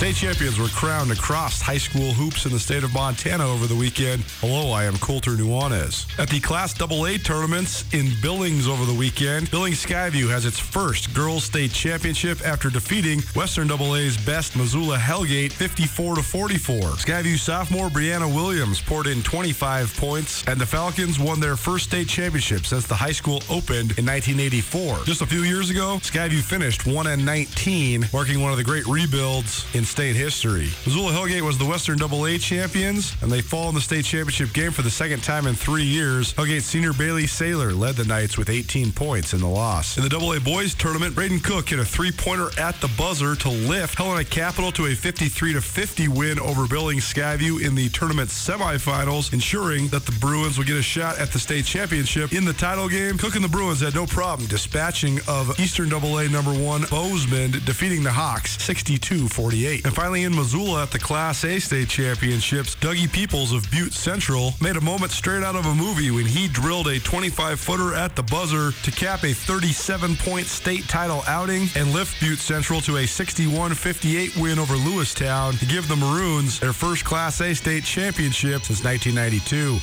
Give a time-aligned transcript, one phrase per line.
[0.00, 3.74] State champions were crowned across high school hoops in the state of Montana over the
[3.74, 4.22] weekend.
[4.40, 6.06] Hello, I am Colter Nuanez.
[6.18, 11.12] At the Class AA tournaments in Billings over the weekend, Billings Skyview has its first
[11.12, 16.80] girls state championship after defeating Western AA's best Missoula Hellgate 54 to 44.
[16.80, 22.08] Skyview sophomore Brianna Williams poured in 25 points, and the Falcons won their first state
[22.08, 25.04] championship since the high school opened in 1984.
[25.04, 28.86] Just a few years ago, Skyview finished 1 and 19, marking one of the great
[28.86, 30.68] rebuilds in state history.
[30.86, 34.70] Missoula Hellgate was the Western AA champions, and they fall in the state championship game
[34.70, 36.32] for the second time in three years.
[36.34, 39.98] Hellgate senior Bailey Saylor led the Knights with 18 points in the loss.
[39.98, 43.98] In the AA boys tournament, Braden Cook hit a three-pointer at the buzzer to lift
[43.98, 49.32] Helena Capital to a 53 to 50 win over Billings Skyview in the tournament semifinals,
[49.32, 52.32] ensuring that the Bruins would get a shot at the state championship.
[52.32, 56.28] In the title game, Cook and the Bruins had no problem dispatching of Eastern AA
[56.30, 59.79] number one Bozeman, defeating the Hawks 62-48.
[59.84, 64.54] And finally in Missoula at the Class A state championships, Dougie Peoples of Butte Central
[64.60, 68.22] made a moment straight out of a movie when he drilled a 25-footer at the
[68.22, 74.40] buzzer to cap a 37-point state title outing and lift Butte Central to a 61-58
[74.40, 79.78] win over Lewistown to give the Maroons their first Class A state championship since 1992.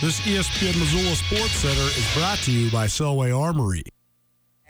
[0.00, 3.82] This ESPN Missoula Sports Center is brought to you by Selway Armory.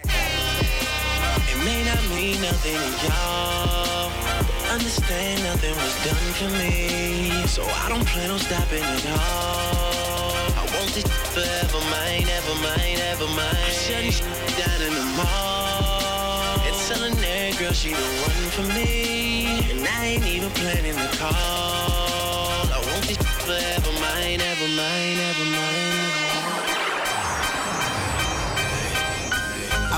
[0.04, 2.74] It may not mean nothing
[3.06, 3.57] y'all, but
[4.70, 7.46] understand nothing was done for me.
[7.46, 10.34] So I don't plan on stopping at all.
[10.56, 13.72] I want this forever mine, ever mine, ever mine.
[13.72, 14.12] Shutting
[14.60, 16.60] down in the mall.
[16.66, 19.70] And telling that girl she the one for me.
[19.70, 22.68] And I ain't even planning the call.
[22.76, 26.38] I want this forever mine, ever mine, ever mine, ever mine.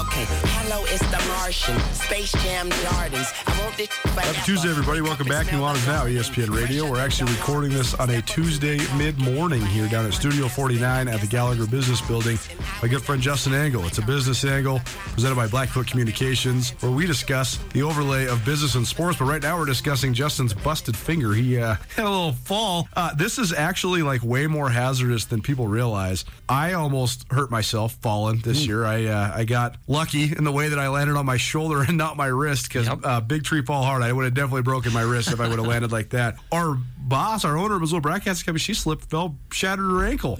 [0.06, 1.78] Okay, hello, it's the Martian.
[1.92, 3.32] Space Jam Jordans.
[3.46, 3.88] I want this.
[3.88, 5.00] Happy Tuesday, everybody.
[5.00, 5.46] Welcome back.
[5.46, 6.88] Nuanez Now, E ESPN Radio.
[6.88, 11.26] We're actually recording this on a Tuesday mid-morning here down at Studio 49 at the
[11.26, 12.38] Gallagher Business Building.
[12.82, 13.84] My good friend Justin Angle.
[13.86, 14.80] It's a business angle
[15.12, 19.18] presented by Blackfoot Communications, where we discuss the overlay of business and sports.
[19.18, 21.32] But right now, we're discussing Justin's busted finger.
[21.32, 22.88] He uh, had a little fall.
[22.94, 26.24] Uh, this is actually like way more hazardous than people realize.
[26.48, 28.84] I almost hurt myself falling this year.
[28.84, 31.96] I uh, I got lucky in the way that I landed on my shoulder and
[31.96, 34.02] not my wrist because uh, big tree fall hard.
[34.02, 36.36] I would have definitely broken my wrist if I would have landed like that.
[36.52, 36.78] Our
[37.10, 40.38] boss, our owner of Missoula Broadcasting Company, she slipped, fell, shattered her ankle,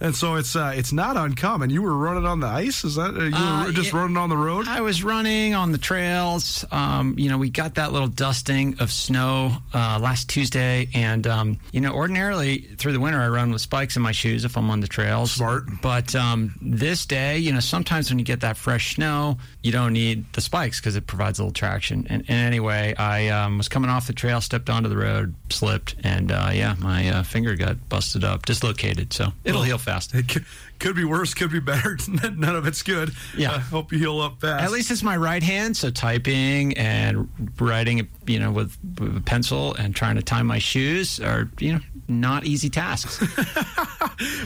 [0.00, 1.68] and so it's uh, it's not uncommon.
[1.68, 3.98] You were running on the ice, is that uh, you Uh, were just yeah.
[4.00, 4.66] running on the road?
[4.66, 6.64] I was running on the trails.
[6.70, 11.58] Um, you know, we got that little dusting of snow uh, last Tuesday, and um,
[11.72, 14.70] you know, ordinarily through the winter I run with spikes in my shoes if I'm
[14.70, 15.32] on the trails.
[15.32, 15.64] Smart.
[15.82, 19.92] But um, this day, you know, sometimes when you get that fresh snow, you don't
[19.92, 22.06] need the spikes because it provides a little traction.
[22.08, 25.96] And, and anyway, I um, was coming off the trail, stepped onto the road, slipped,
[26.04, 29.12] and uh, yeah, my uh, finger got busted up, dislocated.
[29.12, 30.14] So it'll heal fast.
[30.14, 30.44] It could,
[30.78, 31.96] could be worse, could be better.
[32.08, 33.12] None of it's good.
[33.36, 33.52] Yeah.
[33.52, 34.62] I hope you heal up fast.
[34.62, 37.28] At least it's my right hand, so typing and
[37.58, 41.72] writing, you know, with, with a pencil and trying to tie my shoes are, you
[41.72, 43.24] know, not easy tasks.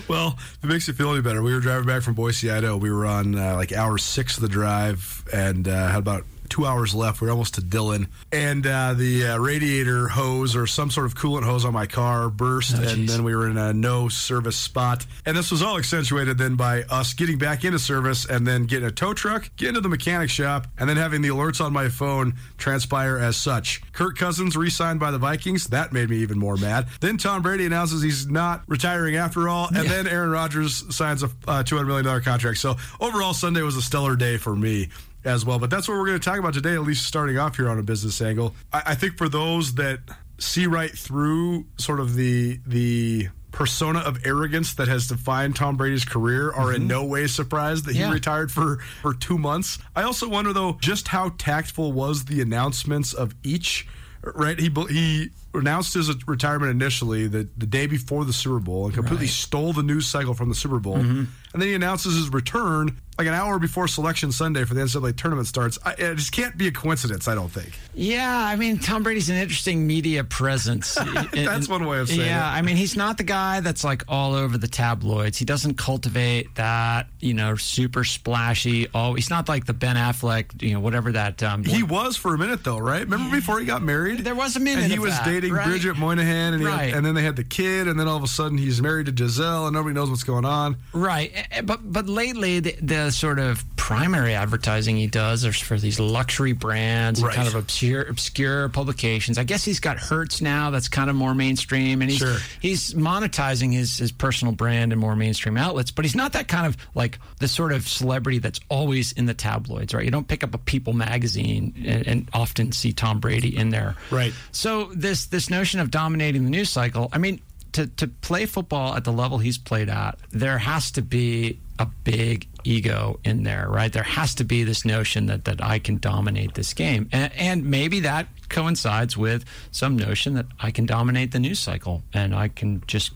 [0.09, 2.79] Well, it makes you feel any better, we were driving back from Boise, Idaho.
[2.79, 6.67] We were on uh, like hour six of the drive and uh, had about two
[6.67, 7.21] hours left.
[7.21, 11.15] We are almost to Dillon, and uh, the uh, radiator hose or some sort of
[11.15, 15.07] coolant hose on my car burst, and then we were in a no service spot.
[15.27, 18.89] And this was all accentuated then by us getting back into service and then getting
[18.89, 21.89] a tow truck, getting to the mechanic shop, and then having the alerts on my
[21.89, 23.83] phone transpire as such.
[23.93, 25.67] Kirk Cousins re-signed by the Vikings.
[25.69, 26.87] That made me even more mad.
[27.01, 31.27] Then Tom Brady announces he's not retiring after all, and then Aaron Rodgers signs a
[31.47, 32.59] uh, $200 million contract.
[32.59, 34.89] So overall, Sunday was a stellar day for me
[35.29, 35.59] as well.
[35.59, 37.79] But that's what we're going to talk about today, at least starting off here on
[37.79, 38.55] a business angle.
[38.73, 40.01] I, I think for those that
[40.39, 46.05] see right through sort of the the persona of arrogance that has defined Tom Brady's
[46.05, 46.89] career are in mm-hmm.
[46.89, 48.13] no way surprised that he Yeah.
[48.13, 49.79] retired for for 2 months.
[49.97, 53.87] I also wonder though just how tactful was the announcements of each
[54.23, 58.95] right he he announced his retirement initially the, the day before the Super Bowl and
[58.95, 60.97] completely stole the news cycle from the Super Bowl.
[60.97, 61.25] Mm-hmm.
[61.53, 65.17] And then he announces his return like an hour before Selection Sunday for the NCAA
[65.17, 65.77] tournament starts.
[65.85, 67.73] I, it just can't be a coincidence, I don't think.
[67.95, 70.95] Yeah, I mean, Tom Brady's an interesting media presence.
[71.33, 72.29] That's one way of saying yeah, it.
[72.31, 75.37] Yeah, I mean, he's not the guy that's like all over the tabloids.
[75.37, 78.87] He doesn't cultivate that, you know, super splashy.
[78.95, 81.43] Oh, he's not like the Ben Affleck, you know, whatever that.
[81.43, 83.03] Um, He was for a minute though, right?
[83.03, 84.21] Remember before he got married?
[84.21, 85.67] There was a minute And he was that, dating right?
[85.67, 86.95] Bridget Moynahan, and, he had- Right.
[86.95, 89.13] and then they had the kid, and then all of a sudden he's married to
[89.13, 90.77] Gisele, and nobody knows what's going on.
[90.93, 95.57] Right, Eh, eh, but but lately the, the sort of primary advertising he does is
[95.59, 99.39] for these luxury brands and kind of obscure obscure publications.
[99.39, 102.37] I guess he's got Hertz now, that's kind of more mainstream, and he's Sure.
[102.61, 105.91] he's monetizing his his personal brand in more mainstream outlets.
[105.91, 109.35] But he's not that kind of like the sort of celebrity that's always in the
[109.35, 110.05] tabloids, right?
[110.05, 113.95] You don't pick up a People magazine and, and often see Tom Brady in there,
[114.11, 114.33] Right.
[114.53, 117.41] So this this notion of dominating the news cycle, I mean,
[117.73, 121.87] to to play football at the level he's played at, there has to be a
[122.05, 123.93] big ego in there, right?
[123.93, 127.65] There has to be this notion that that I can dominate this game, and, and
[127.65, 132.49] maybe that coincides with some notion that I can dominate the news cycle and I
[132.49, 133.13] can just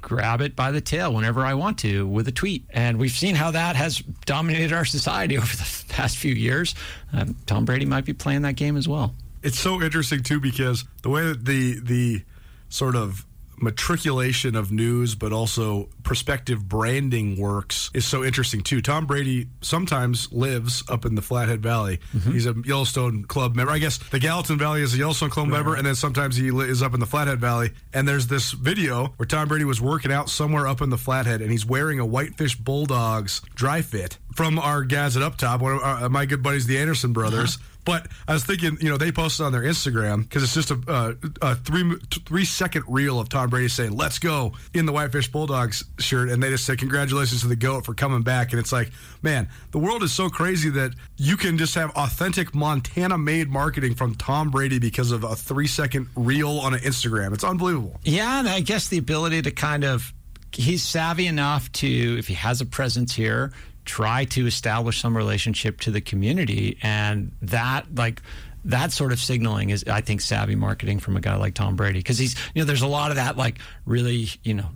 [0.00, 2.64] grab it by the tail whenever I want to with a tweet.
[2.70, 6.74] And we've seen how that has dominated our society over the past few years.
[7.12, 9.14] Um, Tom Brady might be playing that game as well.
[9.42, 12.22] It's so interesting too because the way that the the
[12.68, 13.24] sort of
[13.60, 18.80] matriculation of news but also prospective branding works is so interesting too.
[18.80, 21.98] Tom Brady sometimes lives up in the Flathead Valley.
[22.14, 22.32] Mm-hmm.
[22.32, 23.72] He's a Yellowstone Club member.
[23.72, 26.82] I guess the Gallatin Valley is a Yellowstone Club member, and then sometimes he is
[26.82, 27.72] up in the Flathead Valley.
[27.92, 31.40] And there's this video where Tom Brady was working out somewhere up in the Flathead,
[31.40, 35.72] and he's wearing a Whitefish Bulldogs dry fit from our guys at Up Top, one
[35.72, 37.58] of our, my good buddies, the Anderson brothers.
[37.84, 40.78] But I was thinking, you know, they posted on their Instagram because it's just a,
[40.86, 45.32] uh, a three three second reel of Tom Brady saying "Let's go" in the Whitefish
[45.32, 48.52] Bulldogs shirt, and they just say congratulations to the goat for coming back.
[48.52, 48.92] And it's like,
[49.22, 53.96] man, the world is so crazy that you can just have authentic Montana made marketing
[53.96, 57.34] from Tom Brady because of a three second reel on an Instagram.
[57.34, 57.98] It's unbelievable.
[58.04, 60.12] Yeah, and I guess the ability to kind of
[60.52, 63.52] he's savvy enough to if he has a presence here,
[63.88, 68.20] try to establish some relationship to the community and that like
[68.64, 72.00] that sort of signaling is I think savvy marketing from a guy like Tom Brady
[72.00, 74.66] because he's you know there's a lot of that like really, you know,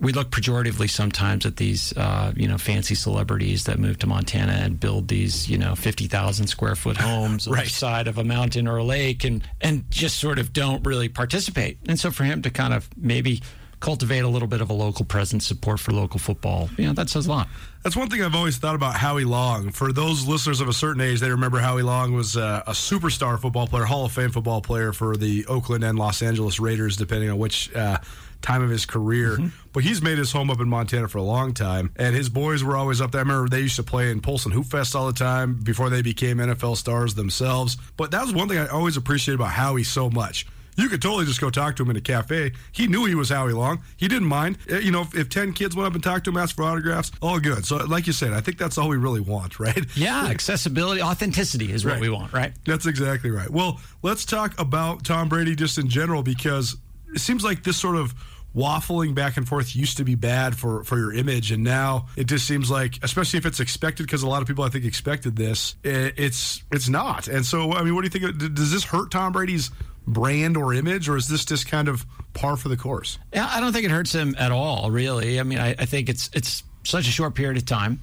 [0.00, 4.52] we look pejoratively sometimes at these, uh, you know, fancy celebrities that move to Montana
[4.52, 7.68] and build these, you know, fifty thousand square foot homes on the Right.
[7.68, 11.78] side of a mountain or a lake, and and just sort of don't really participate.
[11.88, 13.40] And so for him to kind of maybe
[13.80, 17.08] cultivate a little bit of a local presence, support for local football, you know, that
[17.08, 17.48] says a lot.
[17.84, 19.70] That's one thing I've always thought about Howie Long.
[19.70, 23.38] For those listeners of a certain age, they remember Howie Long was uh, a superstar
[23.40, 27.30] football player, Hall of Fame football player for the Oakland and Los Angeles Raiders, depending
[27.30, 27.98] on which uh,
[28.42, 29.38] time of his career.
[29.72, 32.64] But he's made his home up in Montana for a long time, and his boys
[32.64, 33.20] were always up there.
[33.20, 36.02] I remember they used to play in Polson Hoop Fest all the time before they
[36.02, 37.76] became NFL stars themselves.
[37.96, 40.46] But that was one thing I always appreciated about Howie so much.
[40.78, 42.52] You could totally just go talk to him in a cafe.
[42.72, 43.82] He knew he was Howie Long.
[43.96, 44.56] He didn't mind.
[44.70, 46.62] Uh, You know, if, if 10 kids went up and talked to him, asked for
[46.62, 47.66] autographs, all good.
[47.66, 49.84] So, like you said, I think that's all we really want, right?
[49.96, 52.00] Yeah, accessibility, authenticity is what Right.
[52.00, 52.52] we want, right?
[52.64, 53.50] That's exactly right.
[53.50, 56.76] Well, let's talk about Tom Brady just in general because
[57.12, 58.14] it seems like this sort of
[58.56, 62.24] waffling back and forth used to be bad for for your image and now it
[62.26, 65.36] just seems like especially if it's expected because a lot of people I think expected
[65.36, 67.28] this i- it's it's not.
[67.28, 69.70] And so I mean what do you think does this hurt Tom Brady's
[70.08, 73.18] brand or image or is this just kind of par for the course?
[73.32, 75.38] Yeah, I don't think it hurts him at all, really.
[75.38, 78.00] I mean, I, I think it's it's such a short period of time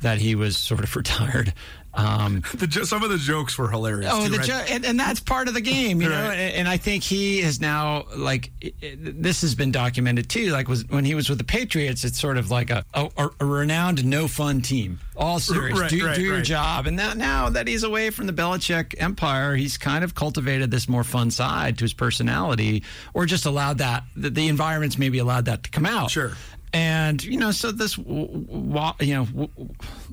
[0.00, 1.52] that he was sort of retired.
[1.98, 4.10] Um, The, some of the jokes were hilarious.
[4.12, 4.46] Oh, too, the right?
[4.46, 6.14] jo- and, and that's part of the game, you know.
[6.28, 6.36] Right.
[6.38, 8.50] And, and I think he is now like
[8.80, 10.50] this has been documented too.
[10.50, 13.44] Like was when he was with the Patriots, it's sort of like a a, a
[13.44, 15.78] renowned no fun team, all serious.
[15.78, 16.86] Right, do do your job.
[16.86, 20.88] And now now that he's away from the Belichick empire, he's kind of cultivated this
[20.88, 22.82] more fun side to his personality,
[23.14, 26.10] or just allowed that the, the environments maybe allowed that to come out.
[26.10, 26.32] Sure.
[26.72, 29.50] And you know, so this, w- w- wa- you know, w-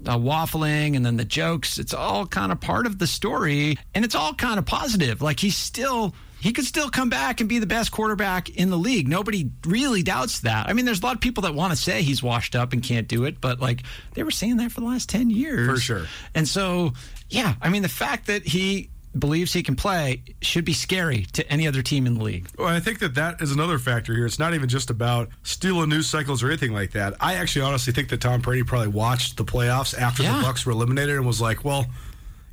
[0.06, 4.16] uh, waffling and then the jokes—it's all kind of part of the story, and it's
[4.16, 5.22] all kind of positive.
[5.22, 8.78] Like he's still, he could still come back and be the best quarterback in the
[8.78, 9.08] league.
[9.08, 10.70] Nobody really doubts that.
[10.70, 12.82] I mean, there's a lot of people that want to say he's washed up and
[12.82, 13.82] can't do it, but like
[14.14, 16.06] they were saying that for the last ten years, For sure.
[16.34, 16.94] And so,
[17.30, 21.50] yeah, I mean, the fact that he believes he can play should be scary to
[21.52, 22.48] any other team in the league.
[22.58, 24.26] Well, I think that that is another factor here.
[24.26, 27.14] It's not even just about stealing news cycles or anything like that.
[27.20, 30.40] I actually honestly think that Tom Brady probably watched the playoffs after Yeah.
[30.40, 31.86] the Bucs were eliminated and was like, "Well,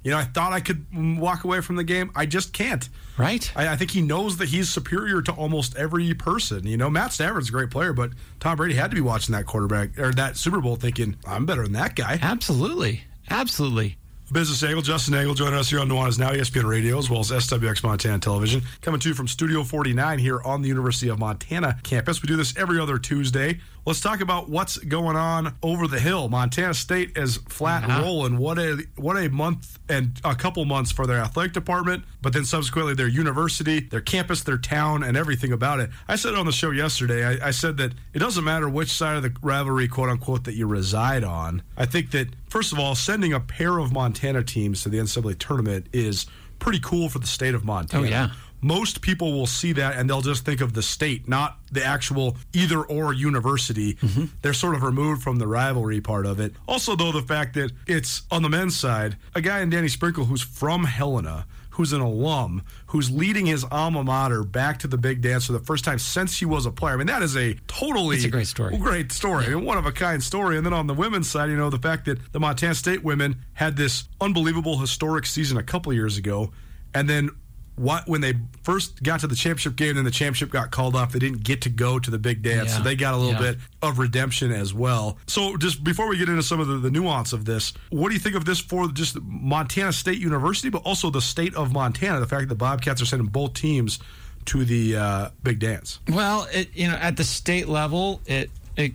[0.05, 0.85] you know, I thought I could
[1.19, 2.11] walk away from the game.
[2.15, 2.89] I just can't."
[3.19, 3.53] Right.
[3.55, 6.67] I, I think he knows that he's superior to almost every person.
[6.67, 9.45] You know, Matt Stafford's a great player, but Tom Brady had to be watching that
[9.47, 13.97] quarterback or that Super Bowl thinking, "I'm better than that guy." Absolutely, absolutely.
[14.33, 17.31] Business Angle, Justin Angle joining us here on Nuanez Now, ESPN Radio, as well as
[17.31, 18.63] SWX Montana Television.
[18.81, 22.23] Coming to you from Studio 49 here on the University of Montana campus.
[22.23, 23.61] We do this every other Tuesday.
[23.85, 26.29] Let's talk about what's going on over the hill.
[26.31, 28.01] Montana State is flat Yeah.
[28.01, 28.39] rolling.
[28.39, 32.45] What a what a month and a couple months for their athletic department, but then
[32.45, 35.91] subsequently their university, their campus, their town, and everything about it.
[36.09, 39.17] I said on the show yesterday, I, I said that it doesn't matter which side
[39.17, 41.63] of the rivalry, quote unquote, that you reside on.
[41.77, 45.39] I think that first of all, sending a pair of Montana teams to the NCAA
[45.39, 46.27] tournament is
[46.59, 48.03] pretty cool for the state of Montana.
[48.03, 48.31] Oh, yeah.
[48.61, 52.37] Most people will see that and they'll just think of the state, not the actual
[52.53, 53.95] either or university.
[53.95, 54.27] Mm-hmm.
[54.43, 56.53] They're sort of removed from the rivalry part of it.
[56.69, 60.27] Also, though, the fact that it's on the men's side, a guy in Danny Sprinkle
[60.27, 65.21] who's from Helena, who's an alum, who's leading his alma mater back to the big
[65.21, 66.95] dance for the first time since he was a player.
[66.95, 68.77] I mean, that is a totally It's a great story.
[68.79, 69.47] Great story.
[69.47, 70.57] I mean, one of a kind story.
[70.57, 73.37] And then on the women's side, you know, the fact that the Montana State women
[73.55, 76.53] had this unbelievable historic season a couple years ago,
[76.95, 77.31] and then
[77.77, 81.13] what when they first got to the championship game and the championship got called off,
[81.13, 82.75] they didn't get to go to the big dance.
[82.77, 83.53] So they got a little Yeah.
[83.53, 85.19] bit of redemption as well.
[85.27, 88.15] So just before we get into some of the, the nuance of this, what do
[88.15, 92.21] you think of this for just Montana State University, but also the state of Montana?
[92.21, 93.99] The fact that the Bobcats are sending both teams
[94.47, 96.01] to the uh, big dance.
[96.09, 98.93] Well, it, you know, at the state level, it it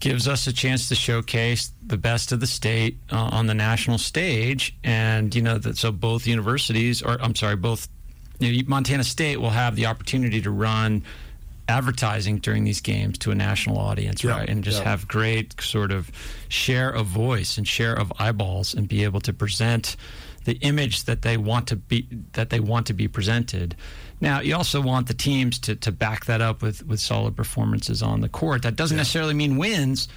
[0.00, 3.98] gives us a chance to showcase the best of the state uh, on the national
[3.98, 7.88] stage, and you know that so both universities, or I'm sorry, both
[8.42, 11.04] you know, Montana State will have the opportunity to run
[11.68, 14.48] advertising during these games to a national audience, Yeah, right?
[14.48, 14.90] And just yeah.
[14.90, 16.10] have great sort of
[16.48, 19.96] share of voice and share of eyeballs and be able to present
[20.44, 23.76] the image that they want to be that they want to be presented.
[24.20, 28.02] Now, you also want the teams to, to back that up with, with solid performances
[28.02, 28.62] on the court.
[28.62, 30.08] That doesn't necessarily mean wins,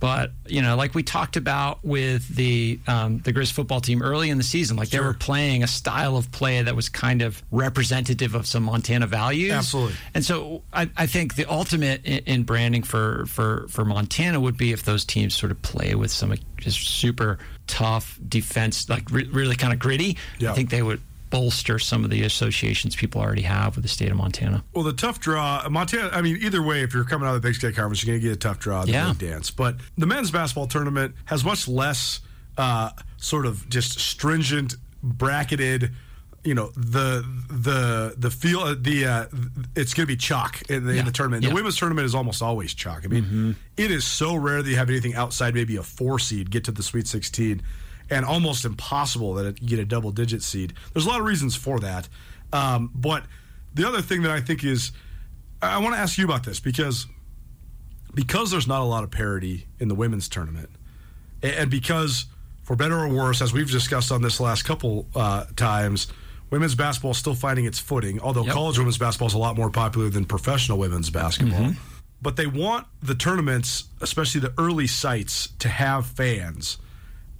[0.00, 4.30] but you know, like we talked about with the um, the Grizz football team early
[4.30, 7.42] in the season, like they were playing a style of play that was kind of
[7.50, 9.52] representative of some Montana values.
[9.52, 9.94] Absolutely.
[10.14, 14.56] And so I, I think the ultimate in, in branding for, for, for Montana would
[14.56, 19.28] be if those teams sort of play with some just super tough defense, like re-
[19.30, 20.16] really kind of gritty.
[20.38, 20.52] Yeah.
[20.52, 24.10] I think they would bolster some of the associations people already have with the state
[24.10, 24.64] of Montana.
[24.74, 26.10] Well, the tough draw, Montana.
[26.12, 28.20] I mean, either way, if you're coming out of the Big Sky Conference, you're going
[28.20, 29.14] to get a tough draw the Yeah.
[29.16, 29.50] dance.
[29.50, 32.20] But the men's basketball tournament has much less
[32.58, 35.92] uh, sort of just stringent, bracketed.
[36.42, 39.26] You know the the the feel the uh,
[39.76, 41.42] it's going to be chalk in the, in the tournament.
[41.42, 41.54] The Yeah.
[41.54, 43.02] women's tournament is almost always chalk.
[43.04, 46.50] I mean, it is so rare that you have anything outside maybe a four seed
[46.50, 47.60] get to the Sweet 16,
[48.10, 50.72] and almost impossible that it, you get a double digit seed.
[50.92, 52.08] There's a lot of reasons for that,
[52.52, 53.24] um, but
[53.74, 54.92] the other thing that I think is
[55.62, 57.06] I want to ask you about this because
[58.14, 60.70] because there's not a lot of parity in the women's tournament,
[61.42, 62.26] and because
[62.64, 66.06] for better or worse, as we've discussed on this last couple uh, times,
[66.50, 68.54] women's basketball is still finding its footing, although Yep.
[68.54, 71.60] college women's basketball is a lot more popular than professional women's basketball.
[71.60, 71.80] Mm-hmm.
[72.22, 76.78] But they want the tournaments, especially the early sites, to have fans.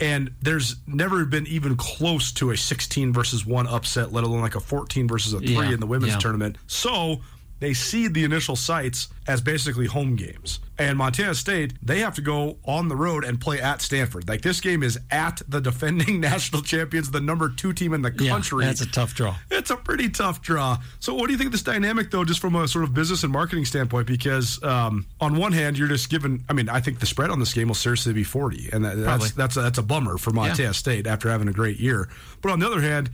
[0.00, 4.54] And there's never been even close to a 16 versus 1 upset, let alone like
[4.54, 6.18] a 14 versus a 3 Yeah, in the women's yeah.
[6.18, 6.56] tournament.
[6.66, 7.20] So
[7.60, 10.60] they seed the initial sites as basically home games.
[10.78, 14.26] And Montana State, they have to go on the road and play at Stanford.
[14.28, 18.10] Like this game is at the defending national champions, the number two team in the
[18.10, 18.64] country.
[18.64, 19.36] Yeah, that's a tough draw.
[19.50, 20.78] It's a pretty tough draw.
[20.98, 23.24] So, what do you think of this dynamic, though, just from a sort of business
[23.24, 24.06] and marketing standpoint?
[24.06, 26.42] Because um, on one hand, you're just given.
[26.48, 28.96] I mean, I think the spread on this game will seriously be 40, and that,
[28.96, 30.72] that's that's a, that's a bummer for Montana Yeah.
[30.72, 32.08] State after having a great year.
[32.40, 33.10] But on the other hand,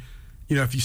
[0.46, 0.80] you know, if you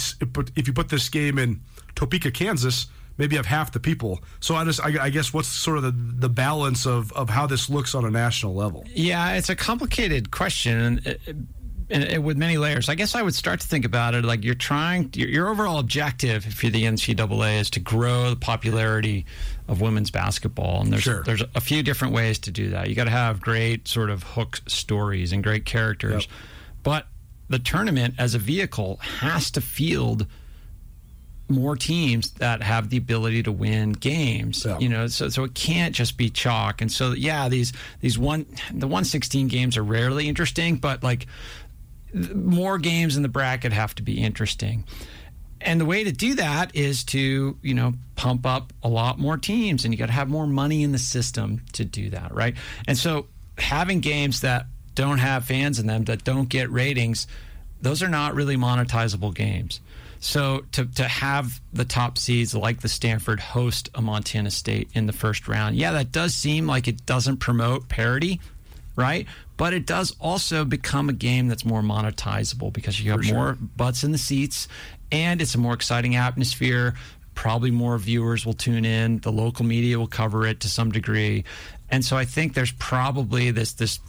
[0.55, 1.61] if you put this game in
[1.93, 2.87] Topeka, Kansas.
[3.17, 4.21] Maybe have half the people.
[4.39, 7.45] So I just, I, I guess, what's sort of the, the balance of, of how
[7.45, 8.83] this looks on a national level?
[8.93, 11.01] Yeah, it's a complicated question.
[11.05, 14.45] And, and with many layers, I guess I would start to think about it like
[14.45, 15.09] you're trying.
[15.13, 19.25] Your, your overall objective, if you're the NCAA, is to grow the popularity
[19.67, 20.81] of women's basketball.
[20.81, 21.21] And there's Sure.
[21.23, 22.87] there's a few different ways to do that.
[22.89, 26.31] You got to have great sort of hook stories and great characters, Yep.
[26.83, 27.07] but
[27.49, 30.25] the tournament as a vehicle has to field
[31.51, 34.65] more teams that have the ability to win games.
[34.65, 34.79] Yeah.
[34.79, 36.81] You know, so so it can't just be chalk.
[36.81, 41.27] And so yeah, these these one the one sixteen games are rarely interesting, but like
[42.13, 44.83] more games in the bracket have to be interesting.
[45.63, 49.37] And the way to do that is to, you know, pump up a lot more
[49.37, 52.55] teams and you got to have more money in the system to do that, right?
[52.87, 53.27] And so
[53.59, 54.65] having games that
[54.95, 57.27] don't have fans in them that don't get ratings,
[57.79, 59.79] those are not really monetizable games.
[60.21, 65.07] So to to have the top seeds like the Stanford host a Montana State in
[65.07, 68.39] the first round, yeah, that does seem like it doesn't promote parity,
[68.95, 69.25] right?
[69.57, 74.03] But it does also become a game that's more monetizable because you have more butts
[74.03, 74.67] in the seats
[75.11, 76.93] and it's a more exciting atmosphere.
[77.33, 79.19] Probably more viewers will tune in.
[79.19, 81.45] The local media will cover it to some degree.
[81.89, 83.99] And so I think there's probably this this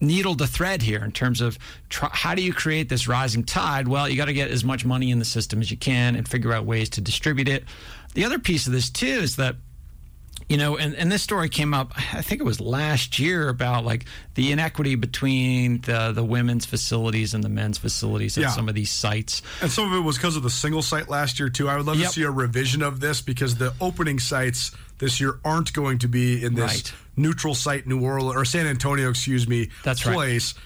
[0.00, 3.86] needle to thread here in terms of try, how do you create this rising tide?
[3.88, 6.26] Well, you got to get as much money in the system as you can and
[6.28, 7.64] figure out ways to distribute it.
[8.14, 9.56] The other piece of this too is that
[10.48, 13.84] you know, and, and this story came up, I think it was last year about
[13.84, 18.50] like the inequity between the, the women's facilities and the men's facilities at Yeah.
[18.50, 19.42] some of these sites.
[19.60, 21.68] And some of it was because of the single site last year too.
[21.68, 22.08] I would love Yep.
[22.08, 26.08] to see a revision of this because the opening sites this year aren't going to
[26.08, 26.92] be in this Right.
[27.16, 30.14] neutral site New Orleans or San Antonio, excuse me, That's right.
[30.14, 30.54] place.
[30.56, 30.60] I,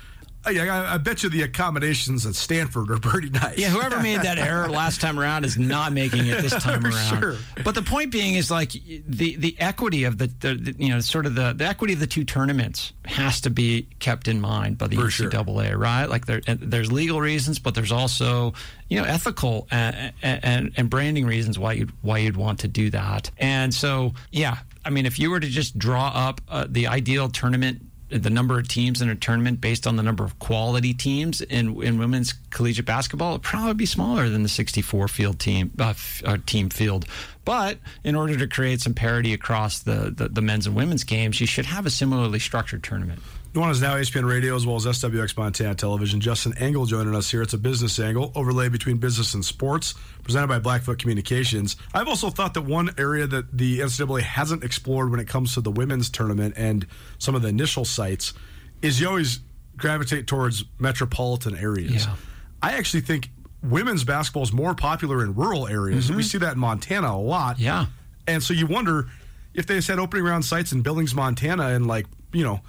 [0.46, 3.56] I, I bet you the accommodations at Stanford are pretty nice.
[3.56, 7.20] Yeah, whoever made that error last time around is not making it this time around.
[7.20, 7.36] Sure.
[7.64, 11.00] But the point being is like the the equity of the, the, the you know
[11.00, 14.78] sort of the, the equity of the two tournaments has to be kept in mind
[14.78, 15.30] by the For sure.
[15.30, 16.06] NCAA, right?
[16.06, 18.52] Like there there's legal reasons, but there's also
[18.88, 22.68] you know ethical and and, and branding reasons why you would why you'd want to
[22.68, 23.30] do that.
[23.38, 27.28] And so yeah, I mean if you were to just draw up uh, the ideal
[27.28, 27.82] tournament
[28.22, 31.82] the number of teams in a tournament based on the number of quality teams in,
[31.82, 36.22] in women's collegiate basketball would probably be smaller than the 64 field team uh, f-
[36.24, 37.06] uh, team field.
[37.44, 41.40] But in order to create some parity across the, the, the men's and women's games,
[41.40, 43.20] you should have a similarly structured tournament.
[43.54, 46.20] Nuanez Now ESPN Radio as well as SWX Montana Television.
[46.20, 47.40] Justin Angle joining us here.
[47.40, 51.76] It's a business angle overlay between business and sports, presented by Blackfoot Communications.
[51.94, 55.60] I've also thought that one area that the NCAA hasn't explored when it comes to
[55.60, 56.84] the women's tournament and
[57.18, 58.34] some of the initial sites
[58.82, 59.38] is you always
[59.76, 62.06] gravitate towards metropolitan areas.
[62.06, 62.16] Yeah.
[62.60, 63.30] I actually think
[63.62, 66.10] women's basketball is more popular in rural areas.
[66.10, 67.54] We see that in Montana a lot.
[67.54, 67.64] Mm-hmm.
[67.64, 67.86] Yeah.
[68.26, 69.06] And so you wonder
[69.54, 72.60] if they had opening round sites in Billings, Montana, and like, you know,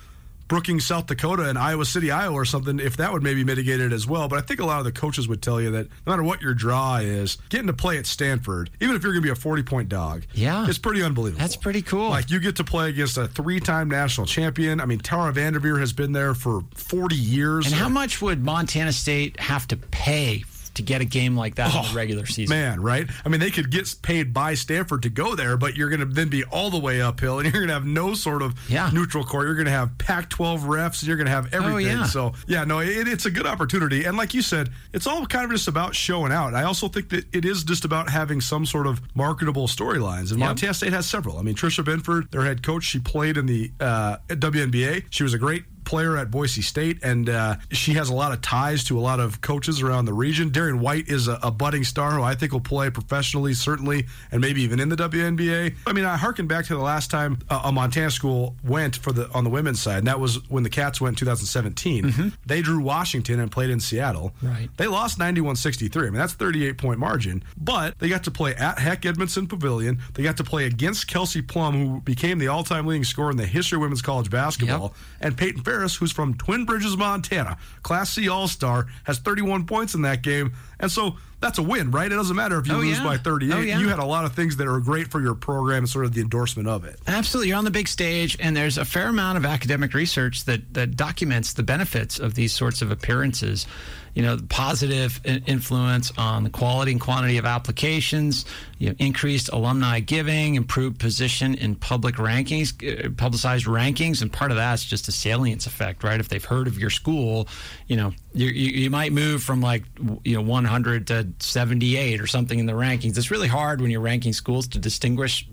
[0.47, 3.91] Brookings, South Dakota, and Iowa City, Iowa, or something, if that would maybe mitigate it
[3.91, 4.27] as well.
[4.27, 6.41] But I think a lot of the coaches would tell you that no matter what
[6.41, 9.35] your draw is, getting to play at Stanford, even if you're going to be a
[9.35, 10.67] 40 point dog, Yeah.
[10.67, 11.39] it's pretty unbelievable.
[11.41, 12.09] That's pretty cool.
[12.09, 14.79] Like you get to play against a three time national champion.
[14.79, 17.65] I mean, Tara VanDerveer has been there for 40 years.
[17.65, 20.43] And how much would Montana State have to pay
[20.75, 22.55] to get a game like that in the regular season?
[22.55, 23.09] Man, right?
[23.25, 26.05] I mean, they could get paid by Stanford to go there, but you're going to
[26.05, 28.89] then be all the way uphill, and you're going to have no sort of Yeah.
[28.93, 29.45] neutral court.
[29.47, 31.05] You're going to have Pac-12 refs.
[31.05, 31.75] You're going to have everything.
[31.97, 32.03] Oh, yeah.
[32.05, 34.05] So, yeah, no, it, it's a good opportunity.
[34.05, 36.53] And like you said, it's all kind of just about showing out.
[36.53, 40.39] I also think that it is just about having some sort of marketable storylines, and
[40.39, 40.47] Yep.
[40.49, 41.37] Montana State has several.
[41.37, 45.05] I mean, Tricia Binford, their head coach, she played in the uh, WNBA.
[45.09, 48.41] She was a great player at Boise State, and uh, she has a lot of
[48.41, 50.49] ties to a lot of coaches around the region.
[50.49, 54.41] Darian White is a, a, budding star who I think will play professionally, certainly, and
[54.41, 55.75] maybe even in the WNBA.
[55.87, 59.11] I mean, I harken back to the last time a, a Montana school went for
[59.11, 62.03] the on the women's side, and that was when the Cats went in 2017.
[62.03, 62.27] Mm-hmm.
[62.45, 64.33] They drew Washington and played in Seattle.
[64.41, 64.69] Right.
[64.77, 65.95] They lost 91-63.
[65.95, 69.99] I mean, that's 38 point margin, but they got to play at Hec Edmundson Pavilion.
[70.13, 73.45] They got to play against Kelsey Plum, who became the all-time leading scorer in the
[73.45, 74.93] history of women's college basketball, yep.
[75.21, 80.03] and Peyton Ferris, who's from Twin Bridges, Montana, Class C All-Star, has 31 points in
[80.03, 82.11] that game, and so that's a win, right?
[82.11, 83.03] It doesn't matter if you oh, lose yeah.
[83.03, 83.53] by 38.
[83.53, 83.79] Oh, yeah.
[83.79, 86.13] You had a lot of things that are great for your program and sort of
[86.13, 86.99] the endorsement of it.
[87.07, 87.49] Absolutely.
[87.49, 90.95] You're on the big stage, and there's a fair amount of academic research that, that
[90.95, 93.67] documents the benefits of these sorts of appearances
[94.15, 98.45] you know, positive influence on the quality and quantity of applications,
[98.79, 104.51] you know, increased alumni giving, improved position in public rankings, uh, publicized rankings, and part
[104.51, 106.21] of that's just a salience effect, right?
[106.21, 107.49] If they've heard of your school,
[107.87, 109.83] you know, you, you might move from like
[110.23, 113.17] you know 100 to 78 or something in the rankings.
[113.17, 115.47] It's really hard when you're ranking schools to distinguish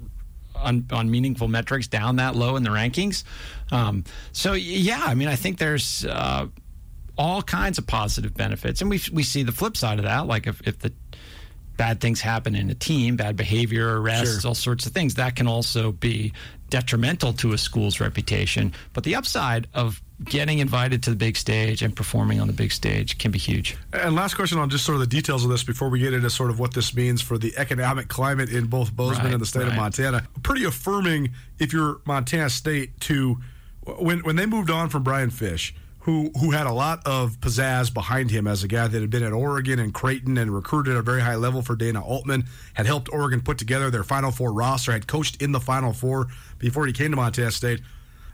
[0.55, 3.25] on, on, meaningful metrics down that low in the rankings.
[3.71, 6.47] Um, so yeah, I mean, I think there's uh,
[7.19, 8.81] all kinds of positive benefits.
[8.81, 10.27] And we, we see the flip side of that.
[10.27, 10.93] Like if, if the
[11.77, 14.49] bad things happen in a team, bad behavior, arrests, sure.
[14.49, 16.33] all sorts of things, that can also be
[16.71, 18.73] detrimental to a school's reputation.
[18.93, 22.73] But the upside of getting invited to the big stage and performing on the big
[22.73, 23.77] stage can be huge.
[23.93, 26.31] And last question on just sort of the details of this before we get into
[26.31, 29.47] sort of what this means for the economic climate in both Bozeman right, and the
[29.47, 29.69] state right.
[29.69, 30.27] of Montana.
[30.43, 33.39] Pretty affirming if you're Montana State to
[33.99, 37.93] when when they moved on from Brian Fish who who had a lot of pizzazz
[37.93, 40.99] behind him as a guy that had been at Oregon and Creighton and recruited at
[40.99, 44.53] a very high level for Dana Altman, had helped Oregon put together their Final Four
[44.53, 46.27] roster, had coached in the Final Four
[46.59, 47.81] before he came to Montana State.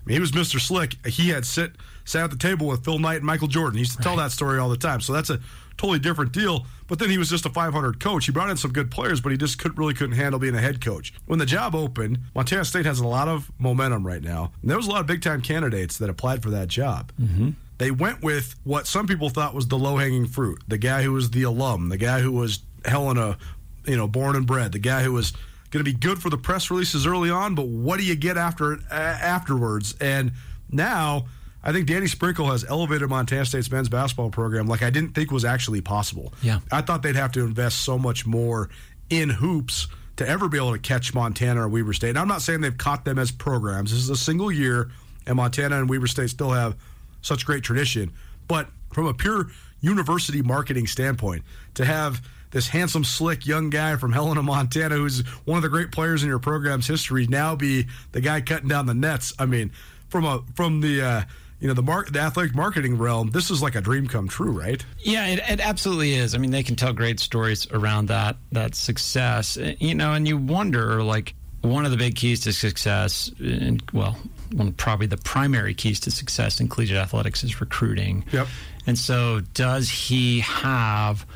[0.01, 0.61] I mean, he was Mr.
[0.61, 0.95] Slick.
[1.07, 1.73] He had sit
[2.05, 3.75] sat at the table with Phil Knight and Michael Jordan.
[3.75, 5.01] He used to tell that story all the time.
[5.03, 5.41] So that's a
[5.77, 6.67] totally different deal.
[6.87, 8.25] But then he was just a 500 coach.
[8.25, 10.61] He brought in some good players, but he just could, really couldn't handle being a
[10.61, 11.13] head coach.
[11.27, 14.53] When the job opened, Montana State has a lot of momentum right now.
[14.63, 17.13] And there was a lot of big time candidates that applied for that job.
[17.21, 20.63] Mm-hmm they went with what some people thought was the low hanging fruit.
[20.69, 23.39] The guy who was the alum, the guy who was Helena,
[23.87, 25.33] you know, born and bred, the guy who was
[25.71, 28.37] going to be good for the press releases early on, but what do you get
[28.37, 29.95] after uh, afterwards?
[30.01, 30.33] And
[30.71, 31.27] now
[31.63, 35.31] I think Danny Sprinkle has elevated Montana State's men's basketball program like I didn't think
[35.31, 36.33] was actually possible.
[36.43, 36.61] Yeah.
[36.73, 38.71] I thought they'd have to invest so much more
[39.11, 42.11] in hoops to ever be able to catch Montana or Weber State.
[42.11, 43.91] And I'm not saying they've caught them as programs.
[43.91, 44.91] This is a single year,
[45.27, 46.77] and Montana and Weber State still have
[47.23, 48.13] such great tradition.
[48.49, 49.47] But from a pure
[49.81, 55.57] university marketing standpoint, to have this handsome, slick young guy from Helena, Montana, who's one
[55.57, 58.95] of the great players in your program's history, now be the guy cutting down the
[58.95, 59.33] nets.
[59.39, 59.73] I mean,
[60.09, 61.23] from a from the uh,
[61.61, 64.51] you know the mark the athletic marketing realm, this is like a dream come true,
[64.51, 64.85] right?
[64.99, 66.35] Yeah, it, it absolutely is.
[66.35, 70.37] I mean, they can tell great stories around that that success, you know, and you
[70.37, 74.17] wonder like one of the big keys to success, and well,
[74.53, 78.25] one probably the primary keys to success in collegiate athletics is recruiting.
[78.33, 78.47] Yep.
[78.87, 81.27] And so, does he have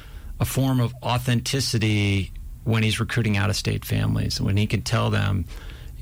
[0.43, 2.33] a form of authenticity
[2.65, 4.41] when he's recruiting out of state families?
[4.41, 5.47] When he can tell them,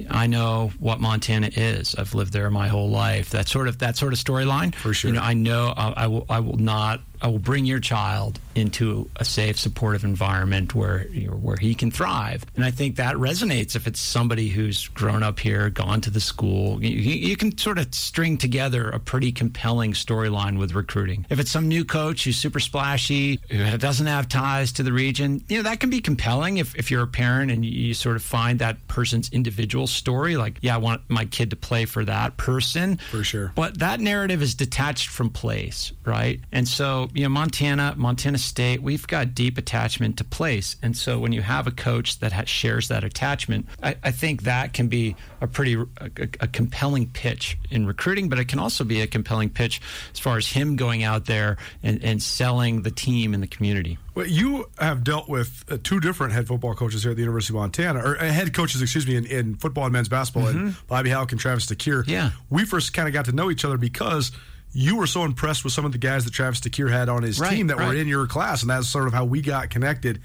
[0.08, 1.94] I know what Montana is.
[1.94, 3.30] I've lived there my whole life.
[3.30, 4.74] That sort of that sort of storyline.
[4.74, 5.10] For sure.
[5.10, 6.26] You know, I know I, I will.
[6.28, 11.28] I will not I will bring your child into a safe, supportive environment where you
[11.28, 12.44] know, where he can thrive.
[12.54, 16.20] And I think that resonates if it's somebody who's grown up here, gone to the
[16.20, 16.82] school.
[16.82, 21.26] You, you can sort of string together a pretty compelling storyline with recruiting.
[21.30, 25.42] If it's some new coach who's super splashy, who doesn't have ties to the region,
[25.48, 28.16] you know that can be compelling if, if you're a parent and you, you sort
[28.16, 30.36] of find that person's individual story.
[30.36, 32.98] Like, yeah, I want my kid to play for that person.
[33.10, 33.52] For sure.
[33.54, 36.40] But that narrative is detached from place, right?
[36.52, 40.76] And so you know, Montana, Montana State, we've got deep attachment to place.
[40.82, 44.42] And so when you have a coach that ha- shares that attachment, I, I, think
[44.42, 46.10] that can be a pretty a,
[46.40, 49.80] a, compelling pitch in recruiting, but it can also be a compelling pitch
[50.12, 53.98] as far as him going out there and, and selling the team in the community.
[54.14, 57.54] Well, you have dealt with uh, two different head football coaches here at the University
[57.54, 60.66] of Montana, or uh, head coaches, excuse me, in, in football and men's basketball, mm-hmm.
[60.66, 62.06] and Bobby Hauck and Travis DeCuire.
[62.06, 62.30] Yeah.
[62.50, 64.32] We first kind of got to know each other because–
[64.72, 67.40] you were so impressed with some of the guys that Travis DeCuire had on his
[67.40, 67.88] right, team that right.
[67.88, 70.20] were in your class, and that's sort of how we got connected.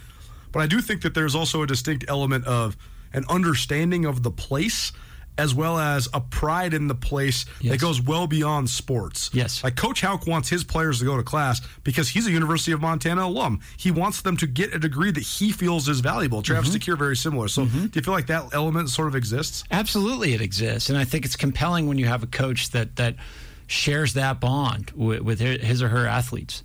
[0.51, 2.77] But I do think that there's also a distinct element of
[3.13, 4.91] an understanding of the place
[5.37, 7.73] as well as a pride in the place yes.
[7.73, 9.29] that goes well beyond sports.
[9.33, 9.65] Yes.
[9.65, 12.79] Like Coach Hauck wants his players to go to class because he's a University of
[12.79, 13.59] Montana alum.
[13.75, 16.41] He wants them to get a degree that he feels is valuable.
[16.41, 16.95] Travis mm-hmm.
[16.95, 17.49] Very similar.
[17.49, 17.87] So mm-hmm.
[17.87, 19.65] do you feel like that element sort of exists?
[19.71, 20.89] Absolutely, it exists.
[20.89, 23.15] And I think it's compelling when you have a coach that, that–
[23.67, 26.63] shares that bond with, with his or her athletes.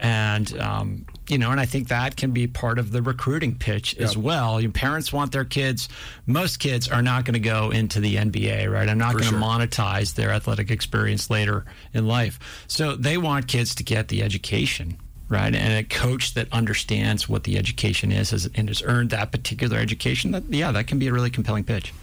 [0.00, 3.94] And, um, you know, and I think that can be part of the recruiting pitch
[3.98, 4.58] as well.
[4.58, 5.90] Your parents want their kids,
[6.26, 8.88] most kids are not going to go into the NBA, right?
[8.88, 9.38] I'm not going to sure.
[9.38, 12.64] monetize their athletic experience later in life.
[12.66, 14.96] So they want kids to get the education.
[15.28, 19.78] Right, and a coach that understands what the education is and has earned that particular
[19.78, 20.32] education.
[20.32, 21.94] That yeah, that can be a really compelling pitch.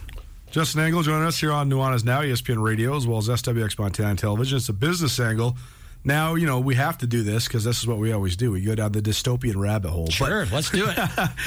[0.49, 4.15] Justin Angle joining us here on Nuanez Now, ESPN Radio, as well as SWX Montana
[4.15, 4.57] Television.
[4.57, 5.57] It's a business angle.
[6.03, 8.51] Now, you know, we have to do this because this is what we always do.
[8.51, 10.05] We go down the dystopian rabbit hole.
[10.05, 10.97] But- Sure, let's do it.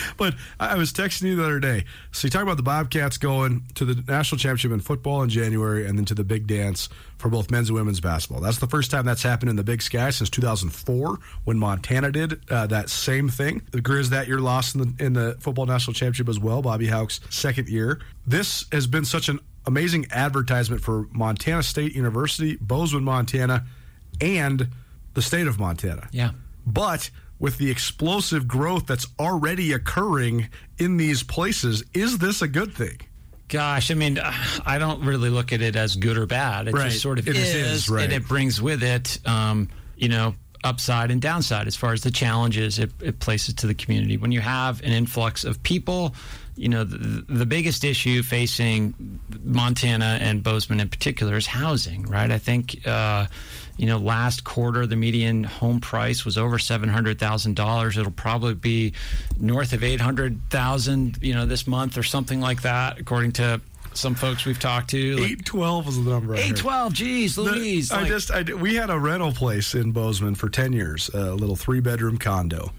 [0.16, 1.84] but I was texting you the other day.
[2.12, 5.86] So you talk about the Bobcats going to the national championship in football in January
[5.86, 8.40] and then to the big dance for both men's and women's basketball.
[8.42, 12.40] That's the first time that's happened in the Big Sky since 2004 when Montana did
[12.50, 13.62] uh, that same thing.
[13.72, 16.62] The Grizz that year lost in the, in the football national championship as well.
[16.62, 18.00] Bobby Hauck's second year.
[18.26, 23.66] This has been such an amazing advertisement for Montana State University, Bozeman, Montana,
[24.20, 24.68] and
[25.14, 26.08] the state of Montana.
[26.12, 26.30] Yeah.
[26.66, 32.72] But with the explosive growth that's already occurring in these places, is this a good
[32.74, 32.98] thing?
[33.48, 34.20] Gosh, I mean,
[34.64, 36.68] I don't really look at it as good or bad.
[36.68, 36.90] It Right.
[36.90, 38.04] just sort of It is, is, right.
[38.04, 42.10] and it brings with it, um, you know, upside and downside as far as the
[42.10, 44.18] challenges it, it places to the community.
[44.18, 46.14] When you have an influx of people,
[46.56, 52.30] you know, the, the biggest issue facing Montana and Bozeman in particular is housing, right?
[52.30, 53.26] I think, uh,
[53.76, 57.96] you know, last quarter the median home price was over seven hundred thousand dollars.
[57.96, 58.92] It'll probably be
[59.38, 63.60] north of eight hundred thousand, you know, this month or something like that, according to
[63.94, 65.16] some folks we've talked to.
[65.16, 66.34] Like, Eight twelve was the number.
[66.36, 66.40] I.
[66.40, 67.90] Eight twelve, geez, The- Louise.
[67.90, 71.32] I like- just, I, we had a rental place in Bozeman for ten years, a
[71.34, 72.72] little three bedroom condo,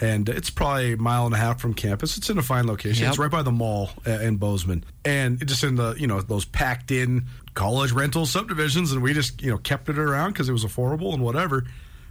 [0.00, 2.16] and it's probably a mile and a half from campus.
[2.16, 3.02] It's in a fine location.
[3.02, 3.10] Yep.
[3.10, 6.20] It's right by the mall uh, in Bozeman, and it just in the you know
[6.20, 10.48] those packed in college rental subdivisions, and we just you know kept it around because
[10.48, 11.64] it was affordable and whatever.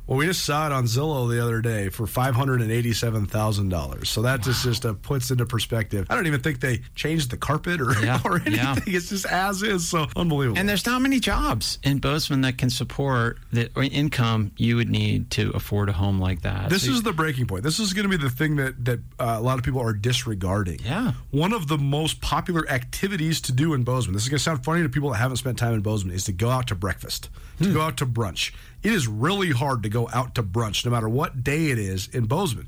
[0.05, 3.25] Well, we just saw it on Zillow the other day for five hundred and eighty-seven
[3.27, 4.09] thousand dollars.
[4.09, 6.05] So that just just uh, puts into perspective.
[6.09, 8.55] I don't even think they changed the carpet or, Yeah, or anything.
[8.55, 8.75] yeah.
[8.85, 9.87] It's just as is.
[9.87, 10.59] So unbelievable.
[10.59, 15.31] and there's not many jobs in Bozeman that can support the income you would need
[15.31, 16.69] to afford a home like that.
[16.69, 17.63] This So- is the breaking point.
[17.63, 19.93] This is going to be the thing that that uh, a lot of people are
[19.93, 20.79] disregarding.
[20.83, 21.13] Yeah.
[21.31, 24.15] One of the most popular activities to do in Bozeman.
[24.15, 26.13] This is going to sound funny to people that haven't spent time in Bozeman.
[26.13, 27.73] Is to go out to breakfast, to Hmm.
[27.73, 28.51] go out to brunch.
[28.83, 32.07] It is really hard to go out to brunch, no matter what day it is
[32.09, 32.67] in Bozeman.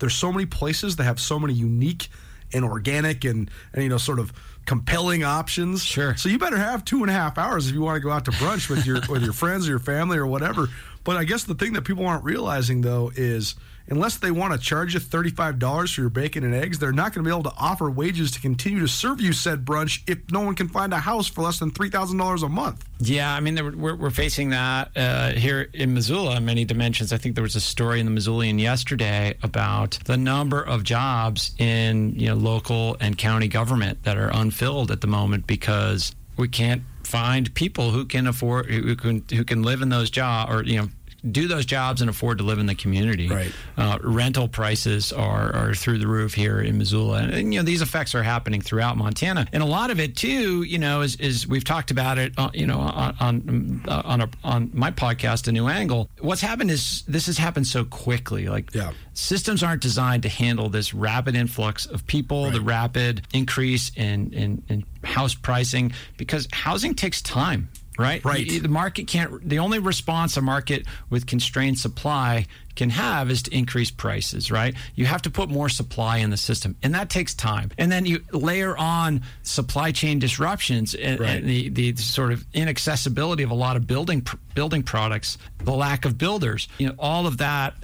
[0.00, 2.08] There's so many places that have so many unique
[2.52, 4.32] and organic and, and you know sort of
[4.66, 5.84] compelling options.
[5.84, 6.16] Sure.
[6.16, 8.24] So you better have two and a half hours if you want to go out
[8.24, 10.68] to brunch with your with your friends or your family or whatever.
[11.04, 13.54] But I guess the thing that people aren't realizing though is
[13.88, 17.24] unless they want to charge you $35 for your bacon and eggs, they're not going
[17.24, 20.40] to be able to offer wages to continue to serve you said brunch if no
[20.40, 22.84] one can find a house for less than $3,000 a month.
[22.98, 27.12] Yeah, I mean, we're, we're facing that uh, here in Missoula in many dimensions.
[27.12, 31.54] I think there was a story in the Missoulian yesterday about the number of jobs
[31.58, 36.48] in you know local and county government that are unfilled at the moment because we
[36.48, 40.62] can't find people who can afford who can who can live in those jobs or
[40.62, 40.88] you know
[41.30, 43.28] do those jobs and afford to live in the community.
[43.28, 43.52] Right.
[43.76, 47.64] Uh, rental prices are, are through the roof here in Missoula, and, and, you know
[47.64, 50.62] these effects are happening throughout Montana, and a lot of it too.
[50.62, 52.32] You know, is, is we've talked about it.
[52.36, 56.10] Uh, you know, on on uh, on, a, on my podcast, A New Angle.
[56.20, 58.48] What's happened is this has happened so quickly.
[58.48, 58.92] Like Yeah.
[59.14, 64.62] systems aren't designed to handle this rapid influx of people, the rapid increase in, in
[64.68, 67.68] in house pricing, because housing takes time.
[67.98, 68.24] Right.
[68.24, 68.48] Right.
[68.62, 69.48] The market can't.
[69.48, 74.50] The only response a market with constrained supply can have is to increase prices.
[74.50, 74.74] Right.
[74.96, 77.70] You have to put more supply in the system, and that takes time.
[77.78, 81.36] And then you layer on supply chain disruptions and, Right.
[81.36, 86.04] and the the sort of inaccessibility of a lot of building building products, the lack
[86.04, 86.66] of builders.
[86.78, 87.74] You know, all of that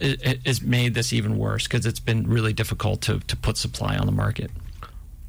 [0.44, 4.06] has made this even worse because it's been really difficult to to put supply on
[4.06, 4.50] the market.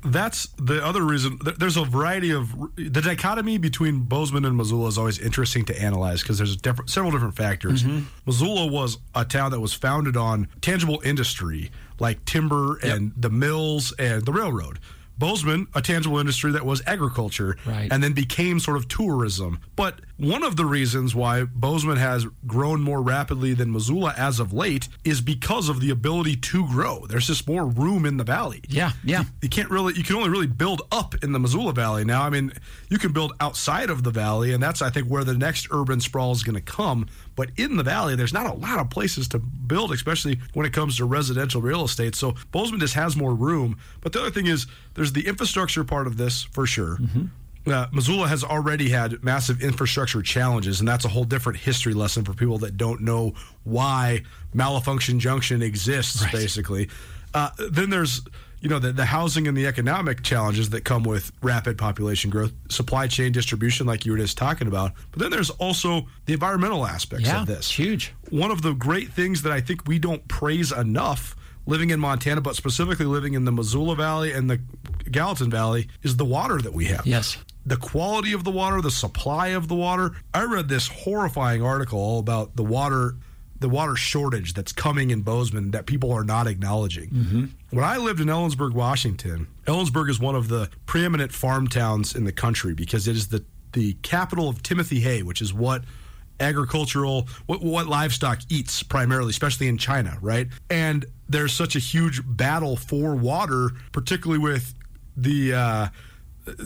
[0.04, 1.40] That's the other reason.
[1.58, 6.22] There's a variety of the dichotomy between Bozeman and Missoula is always interesting to analyze
[6.22, 7.84] because there's different, several different factors.
[7.84, 8.06] Mm-hmm.
[8.26, 13.94] Missoula was a town that was founded on tangible industry like timber and the mills
[14.00, 14.80] and the railroad.
[15.22, 17.88] Bozeman, a tangible industry that was agriculture, Right.
[17.92, 19.60] and then became sort of tourism.
[19.78, 24.52] But one of the reasons why Bozeman has grown more rapidly than Missoula as of
[24.52, 27.06] late is because of the ability to grow.
[27.08, 29.24] There's just more room in the valley Yeah, yeah.
[29.42, 32.24] you can't really you can only really build up in the Missoula Valley now.
[32.24, 32.52] I mean,
[32.90, 36.02] you can build outside of the valley, and that's I think where the next urban
[36.02, 37.08] sprawl is going to come.
[37.36, 40.74] But in the valley, there's not a lot of places to build, especially when it
[40.74, 42.16] comes to residential real estate.
[42.16, 43.78] So Bozeman just has more room.
[44.02, 46.98] But the other thing is, there's the infrastructure part of this for sure.
[47.68, 52.26] uh, Missoula has already had massive infrastructure challenges, and that's a whole different history lesson
[52.26, 56.32] for people that don't know why Malfunction Junction exists, right.
[56.32, 56.90] basically.
[57.34, 58.22] Uh, then there's
[58.62, 62.54] you know the, the housing and the economic challenges that come with rapid population growth
[62.70, 64.94] supply chain distribution like you were just talking about.
[65.12, 67.72] But then there's also the environmental aspects yeah, of this.
[67.72, 68.14] huge.
[68.30, 72.42] One of the great things that i think we don't praise enough living in montana
[72.42, 74.60] but specifically living in the missoula valley and the
[75.10, 77.06] gallatin valley is the water that we have.
[77.06, 77.38] Yes.
[77.66, 80.12] The quality of the water the supply of the water.
[80.34, 83.16] I read this horrifying article all about the water
[83.62, 87.10] the water shortage that's coming in Bozeman that people are not acknowledging.
[87.10, 87.46] Mm-hmm.
[87.70, 92.26] When I lived in Ellensburg, Washington, Ellensburg is one of the preeminent farm towns in
[92.26, 95.84] the country because it is the the capital of Timothy hay, which is what
[96.40, 100.48] agricultural what, what livestock eats primarily, especially in China, right?
[100.70, 104.74] And there's such a huge battle for water, particularly with
[105.16, 105.88] the uh,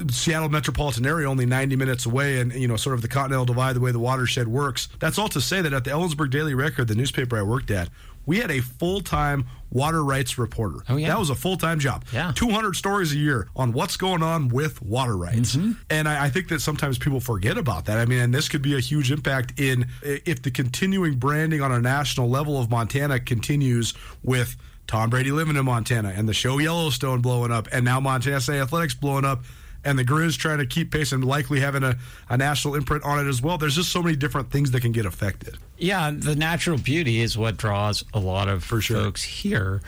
[0.10, 3.76] Seattle metropolitan area only 90 minutes away and you know sort of the continental divide
[3.76, 4.88] the way the watershed works.
[5.00, 7.90] That's all to say that at the Ellensburg Daily Record the newspaper I worked at
[8.26, 10.80] we had a full-time water rights reporter.
[10.90, 11.10] Oh, yeah.
[11.10, 12.06] that was a full-time job.
[12.12, 12.32] Yeah.
[12.34, 15.56] 200 stories a year on what's going on with water rights.
[15.56, 15.74] Mm-hmm.
[15.90, 17.98] and I, I think that sometimes people forget about that.
[17.98, 21.72] I mean and this could be a huge impact in if the continuing branding on
[21.72, 24.56] a national level of Montana continues with
[24.88, 28.60] Tom Brady living in Montana and the show Yellowstone blowing up and now Montana State
[28.60, 29.44] Athletics blowing up
[29.86, 31.96] and the Grizz trying to keep pace and likely having a,
[32.30, 33.58] a national imprint on it as well.
[33.58, 35.58] There's just so many different things that can get affected.
[35.78, 38.98] Yeah, the natural beauty is what draws a lot of For sure.
[38.98, 39.82] folks here.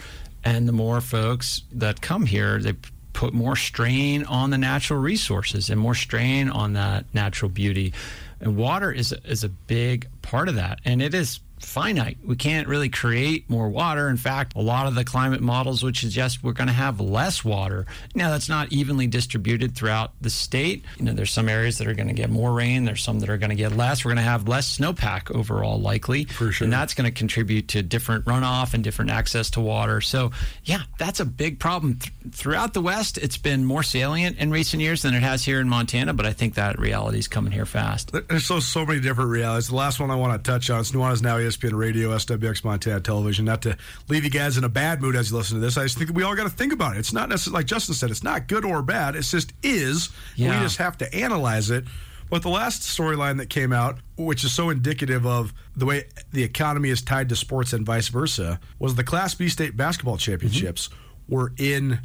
[0.43, 2.75] And the more folks that come here, they
[3.13, 7.93] put more strain on the natural resources and more strain on that natural beauty.
[8.39, 10.79] And water is is a big part of that.
[10.86, 12.17] And it is finite.
[12.24, 14.10] We can't really create more water.
[14.10, 17.43] In fact, a lot of the climate models would suggest we're going to have less
[17.43, 17.86] water.
[18.15, 20.84] Now, that's not evenly distributed throughout the state.
[20.98, 22.86] You know, there's some areas that are going to get more rain.
[22.86, 24.06] There's some that are going to get less.
[24.06, 26.26] We're going to have less snowpack overall, likely.
[26.26, 26.65] For sure.
[26.65, 30.02] And that's going to contribute to different runoff and different access to water.
[30.02, 30.32] So,
[30.63, 31.96] yeah, that's a big problem.
[31.96, 35.60] Th- throughout the West, it's been more salient in recent years than it has here
[35.60, 38.12] in Montana, but I think that reality is coming here fast.
[38.12, 39.70] There's so, so many different realities.
[39.70, 42.99] The last one I want to touch on is Nuanez Now ESPN Radio, SWX Montana
[42.99, 43.45] Television.
[43.45, 43.77] Not to
[44.10, 45.77] leave you guys in a bad mood as you listen to this.
[45.77, 46.99] I just think we all got to think about it.
[46.99, 49.15] It's not necessarily, like Justin said, it's not good or bad.
[49.15, 50.10] It's just is.
[50.36, 50.57] Yeah.
[50.57, 51.86] We just have to analyze it.
[52.29, 56.43] But the last storyline that came out, which is so indicative of the way the
[56.43, 60.31] economy is tied to sports and vice versa, was the Class B state basketball mm-hmm.
[60.31, 60.89] championships
[61.29, 61.99] were in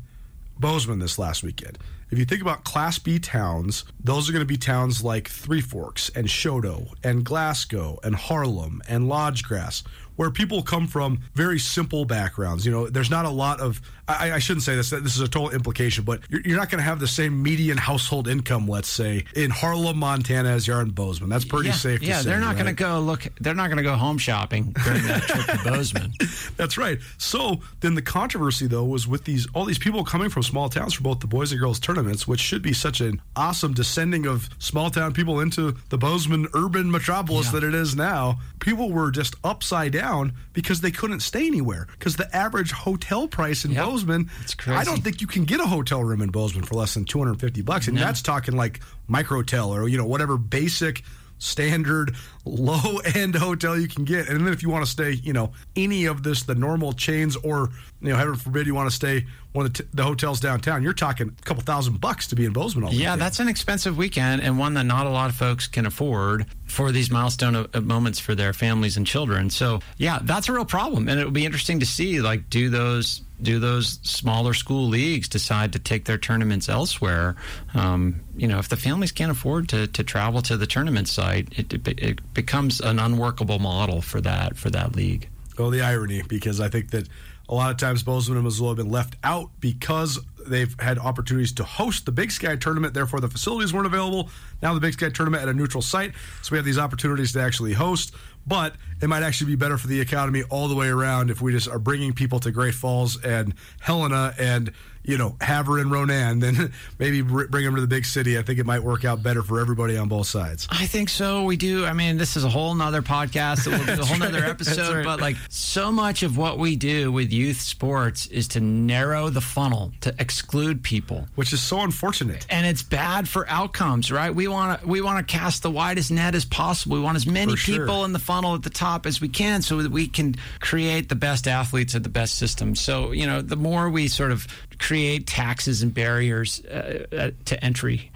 [0.59, 1.79] Bozeman this last weekend.
[2.13, 5.63] If you think about Class B towns, those are going to be towns like Three
[5.63, 9.83] Forks and Choteau and Glasgow and Harlem and Lodge Grass,
[10.17, 12.67] where people come from very simple backgrounds.
[12.67, 13.81] You know, there's not a lot of,
[14.21, 16.79] I, I shouldn't say this, this is a total implication, but you're, you're not going
[16.79, 20.83] to have the same median household income, let's say, in Harlem, Montana as you are
[20.83, 21.31] in Bozeman.
[21.31, 22.29] That's pretty yeah, safe yeah, to say.
[22.31, 22.63] they're not right?
[22.65, 23.27] going to go look.
[23.41, 26.13] They're not going to go home shopping during that trip to Bozeman.
[26.57, 26.99] That's right.
[27.19, 30.95] So then the controversy though was with these all these people coming from small towns
[30.95, 34.49] for both the boys and girls tournaments, which should be such an awesome descending of
[34.59, 37.61] small town people into the Bozeman urban metropolis Yeah.
[37.61, 38.39] that it is now.
[38.61, 43.65] People were just upside down because they couldn't stay anywhere because the average hotel price
[43.65, 43.85] in Yep.
[43.85, 44.02] Bozeman,
[44.43, 44.79] It's crazy.
[44.79, 47.63] I don't think you can get a hotel room in Bozeman for less than 250
[47.63, 48.03] bucks and No.
[48.05, 51.03] that's talking like microtel or you know whatever basic
[51.39, 55.33] standard low end hotel you can get and then if you want to stay you
[55.33, 57.69] know any of this the normal chains or
[58.01, 60.83] you know heaven forbid you want to stay one of the, t- the hotels downtown
[60.85, 63.23] you're talking a couple thousand bucks to be in bozeman all Yeah, weekend.
[63.23, 66.93] that's an expensive weekend and one that not a lot of folks can afford for
[66.93, 69.51] these milestone uh, moments for their families and children.
[69.51, 72.71] So, yeah, that's a real problem, and it will be interesting to see like do
[72.71, 77.37] those do those smaller school leagues decide to take their tournaments elsewhere?
[77.75, 81.49] Um, you know, if the families can't afford to, to travel to the tournament site,
[81.59, 85.29] it, it, becomes an unworkable model for that for that league.
[85.59, 87.09] Oh, the irony, because I think that
[87.49, 91.53] a lot of times Bozeman and Missoula have been left out because they've had opportunities
[91.53, 92.95] to host the Big Sky tournament.
[92.95, 94.31] Therefore, the facilities weren't available.
[94.63, 97.41] Now, the Big Sky tournament at a neutral site, so we have these opportunities to
[97.41, 98.15] actually host.
[98.47, 101.53] But it might actually be better for the economy all the way around if we
[101.53, 104.73] just are bringing people to Great Falls and Helena and
[105.05, 108.39] you know Havre and Ronan, then maybe bring them to the big city.
[108.39, 110.67] I think it might work out better for everybody on both sides.
[110.71, 111.45] I think so.
[111.45, 111.85] We do.
[111.85, 113.65] I mean, this is a whole nother podcast.
[113.65, 114.97] That we'll do a whole nother episode.
[114.97, 115.05] right.
[115.05, 119.41] But like, so much of what we do with youth sports is to narrow the
[119.41, 122.47] funnel to exclude people, Which is so unfortunate.
[122.51, 124.11] and it's bad for outcomes.
[124.13, 124.35] Right?
[124.35, 126.97] We want to we want to cast the widest net as possible.
[126.97, 127.79] We want as many sure.
[127.81, 131.09] people in the funnel at the top as we can, so that we can create
[131.09, 132.75] the best athletes at the best system.
[132.75, 134.47] So you know, the more we sort of
[134.83, 138.11] create taxes and barriers uh, uh, to entry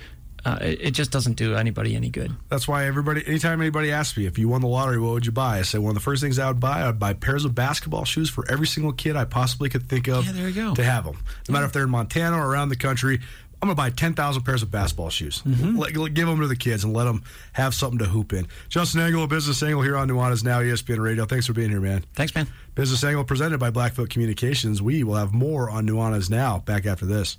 [0.46, 2.30] uh, it, it just doesn't do anybody any good.
[2.48, 5.32] That's why everybody, anytime anybody asks me if you won the lottery, what would you
[5.32, 5.58] buy?
[5.58, 7.52] I say one of the first things I would buy, I would buy pairs of
[7.56, 10.74] basketball shoes for every single kid I possibly could think of Yeah, there you go.
[10.76, 11.18] to have them.
[11.48, 13.18] No matter if they're in Montana or around the country,
[13.60, 15.42] I'm going to buy 10,000 pairs of basketball shoes.
[15.42, 15.78] Mm-hmm.
[15.78, 17.24] Let- let- give them to the kids and let them
[17.54, 18.46] have something to hoop in.
[18.68, 21.24] Justin Angle, of Business Angle here on Nuanez Now, ESPN Radio.
[21.24, 22.04] Thanks for being here, man.
[22.14, 22.46] Thanks, man.
[22.76, 24.82] Business Angle presented by Blackfoot Communications.
[24.82, 27.38] We will have more on Nuanez Now back after this.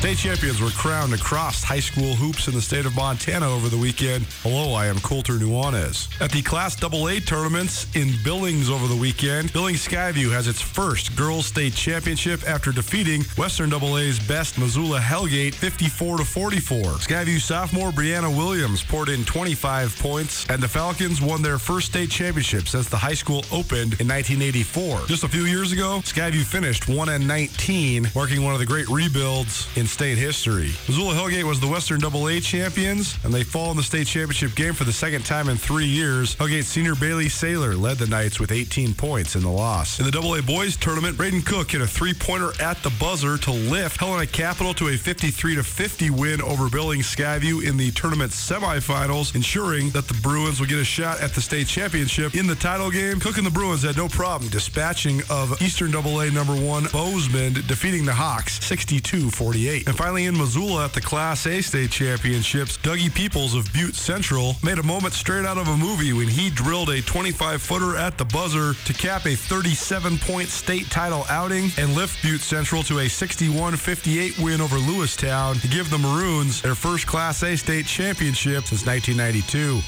[0.00, 3.76] State champions were crowned across high school hoops in the state of Montana over the
[3.76, 4.24] weekend.
[4.42, 6.08] Hello, I am Colter Nuanez.
[6.22, 11.14] At the Class AA tournaments in Billings over the weekend, Billings Skyview has its first
[11.16, 16.80] girls state championship after defeating Western AA's best Missoula Hellgate 54 to 44.
[16.94, 22.10] Skyview sophomore Brianna Williams poured in 25 points, and the Falcons won their first state
[22.10, 25.00] championship since the high school opened in 1984.
[25.08, 28.88] Just a few years ago, Skyview finished 1 and 19, marking one of the great
[28.88, 30.72] rebuilds in state history.
[30.88, 34.72] Missoula Hellgate was the Western AA champions, and they fall in the state championship game
[34.72, 36.36] for the second time in three years.
[36.36, 39.98] Hellgate senior Bailey Saylor led the Knights with 18 points in the loss.
[39.98, 43.98] In the AA boys tournament, Braden Cook hit a three-pointer at the buzzer to lift
[43.98, 49.34] Helena Capital to a 53 to 50 win over Billings Skyview in the tournament semifinals,
[49.34, 52.34] ensuring that the Bruins would get a shot at the state championship.
[52.34, 56.26] In the title game, Cook and the Bruins had no problem dispatching of Eastern AA
[56.26, 59.79] number one Bozeman, defeating the Hawks 62-48.
[59.86, 64.56] And finally in Missoula at the Class A state championships, Dougie Peoples of Butte Central
[64.62, 68.24] made a moment straight out of a movie when he drilled a 25-footer at the
[68.24, 74.42] buzzer to cap a 37-point state title outing and lift Butte Central to a 61-58
[74.42, 79.80] win over Lewistown to give the Maroons their first Class A state championship since 1992.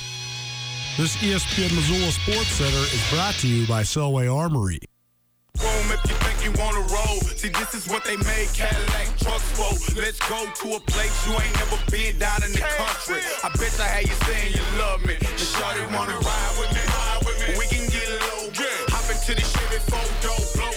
[1.00, 4.78] This ESPN Missoula Sports Center is brought to you by Selway Armory.
[5.60, 7.20] Room if you think you wanna roll.
[7.36, 9.68] See, this is what they made Cadillac trucks for.
[10.00, 13.20] Let's go to a place you ain't never been down in the country.
[13.44, 15.16] I bet I had you saying you love me.
[15.20, 17.58] The shorty wanna ride with me, ride with me.
[17.58, 18.48] We can get low.
[18.94, 20.72] Hop into the Chevy four door blow.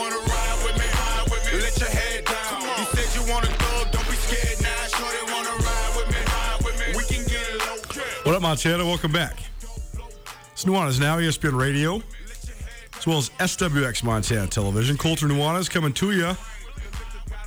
[0.00, 1.60] Wanna ride with me, ride with me.
[1.60, 2.62] Let your head down.
[2.80, 4.80] You said you wanna thug, don't be scared now.
[4.96, 6.86] Shorty wanna ride with me, ride with me.
[6.96, 7.76] We can get low.
[8.24, 8.84] What up, Montana?
[8.84, 9.36] Welcome back.
[10.52, 12.00] It's Nuanez Now, ESPN Radio,
[13.04, 14.96] as well as SWX Montana Television.
[14.96, 16.32] Colter Nuanez coming to you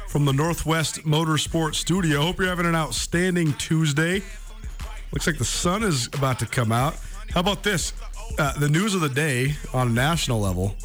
[0.08, 2.22] from the Northwest Motorsport Studio.
[2.22, 4.22] Hope you're having an outstanding Tuesday.
[5.12, 6.96] Looks like the sun is about to come out.
[7.32, 7.94] How about this?
[8.38, 10.76] Uh, the news of the day on a national level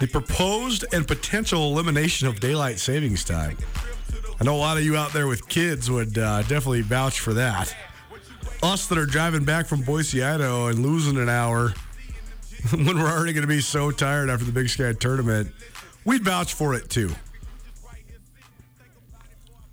[0.00, 3.56] the proposed and potential elimination of daylight savings time.
[4.40, 7.34] I know a lot of you out there with kids would uh, definitely vouch for
[7.34, 7.72] that
[8.62, 11.74] us that are driving back from Boise, Idaho, and losing an hour
[12.72, 15.52] when we're already going to be so tired after the Big Sky tournament,
[16.04, 17.10] we'd vouch for it too.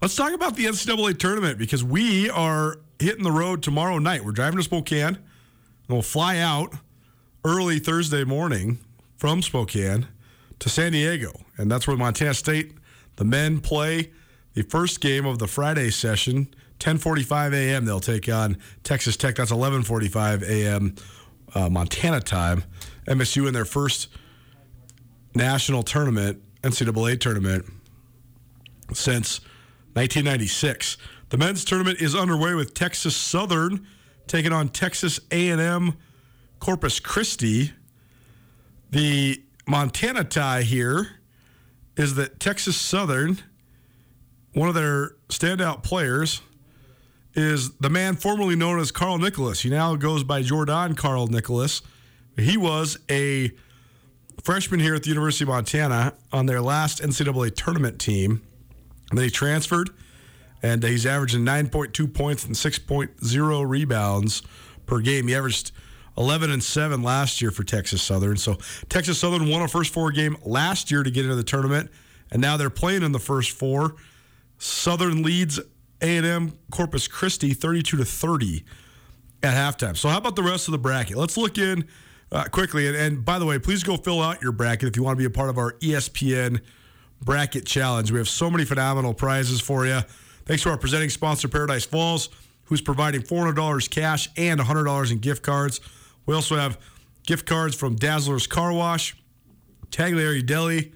[0.02, 4.24] Let's talk about the NCAA tournament because we are hitting the road tomorrow night.
[4.24, 5.18] We're driving to Spokane, and
[5.88, 6.74] we'll fly out
[7.46, 8.80] early Thursday morning
[9.16, 10.08] from Spokane
[10.60, 12.74] to San Diego, and that's where Montana State,
[13.16, 14.12] the men play
[14.54, 16.54] the first game of the Friday session.
[16.80, 17.86] 10:45 a.m.
[17.86, 19.36] They'll take on Texas Tech.
[19.36, 20.96] That's 11:45 a.m.
[21.56, 22.64] Uh, Montana time.
[23.08, 24.08] MSU in their first
[25.36, 27.66] national tournament, NCAA tournament,
[28.94, 29.40] since
[29.94, 30.98] 1996.
[31.30, 33.86] The men's tournament is underway with Texas Southern
[34.28, 35.94] taking on Texas A&M
[36.60, 37.74] Corpus Christi.
[38.92, 41.20] The Montana tie here
[41.98, 43.40] is that Texas Southern,
[44.54, 46.42] one of their standout players,
[47.36, 49.62] is the man formerly known as Carl Nicholas.
[49.62, 51.82] He now goes by Jordan Carl Nicholas.
[52.38, 53.52] He was a
[54.44, 58.42] freshman here at the University of Montana on their last NCAA tournament team.
[59.14, 59.90] They transferred,
[60.62, 64.42] and he's averaging 9.2 points and 6.0 rebounds
[64.86, 65.28] per game.
[65.28, 65.72] He averaged
[66.18, 68.38] 11 and 7 last year for Texas Southern.
[68.38, 68.58] So
[68.90, 71.90] Texas Southern won a first four game last year to get into the tournament,
[72.32, 73.96] and now they're playing in the first four.
[74.58, 75.60] Southern leads
[76.04, 78.66] A&M Corpus Christi 32 to 30
[79.42, 79.98] at halftime.
[79.98, 81.18] So how about the rest of the bracket?
[81.18, 81.88] Let's look in
[82.32, 82.88] uh, quickly.
[82.88, 85.20] And, and by the way, please go fill out your bracket if you want to
[85.20, 86.62] be a part of our ESPN
[87.22, 88.12] bracket challenge.
[88.12, 90.02] We have so many phenomenal prizes for you.
[90.46, 92.30] Thanks to our presenting sponsor, Paradise Falls,
[92.66, 95.80] who's providing $400 cash and $100 in gift cards.
[96.26, 96.78] We also have
[97.26, 99.16] gift cards from Dazzler's Car Wash,
[99.90, 100.94] Tagliare Deli,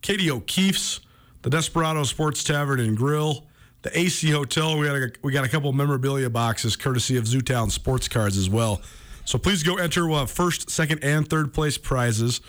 [0.00, 1.00] Katie O'Keefe's,
[1.42, 3.46] the Desperado Sports Tavern and Grill,
[3.82, 4.78] the AC Hotel.
[4.78, 8.50] We got a, we got a couple memorabilia boxes courtesy of Zootown Sports Cards as
[8.50, 8.80] well.
[9.24, 10.08] So please go enter.
[10.08, 12.40] Have first, second, and third place prizes.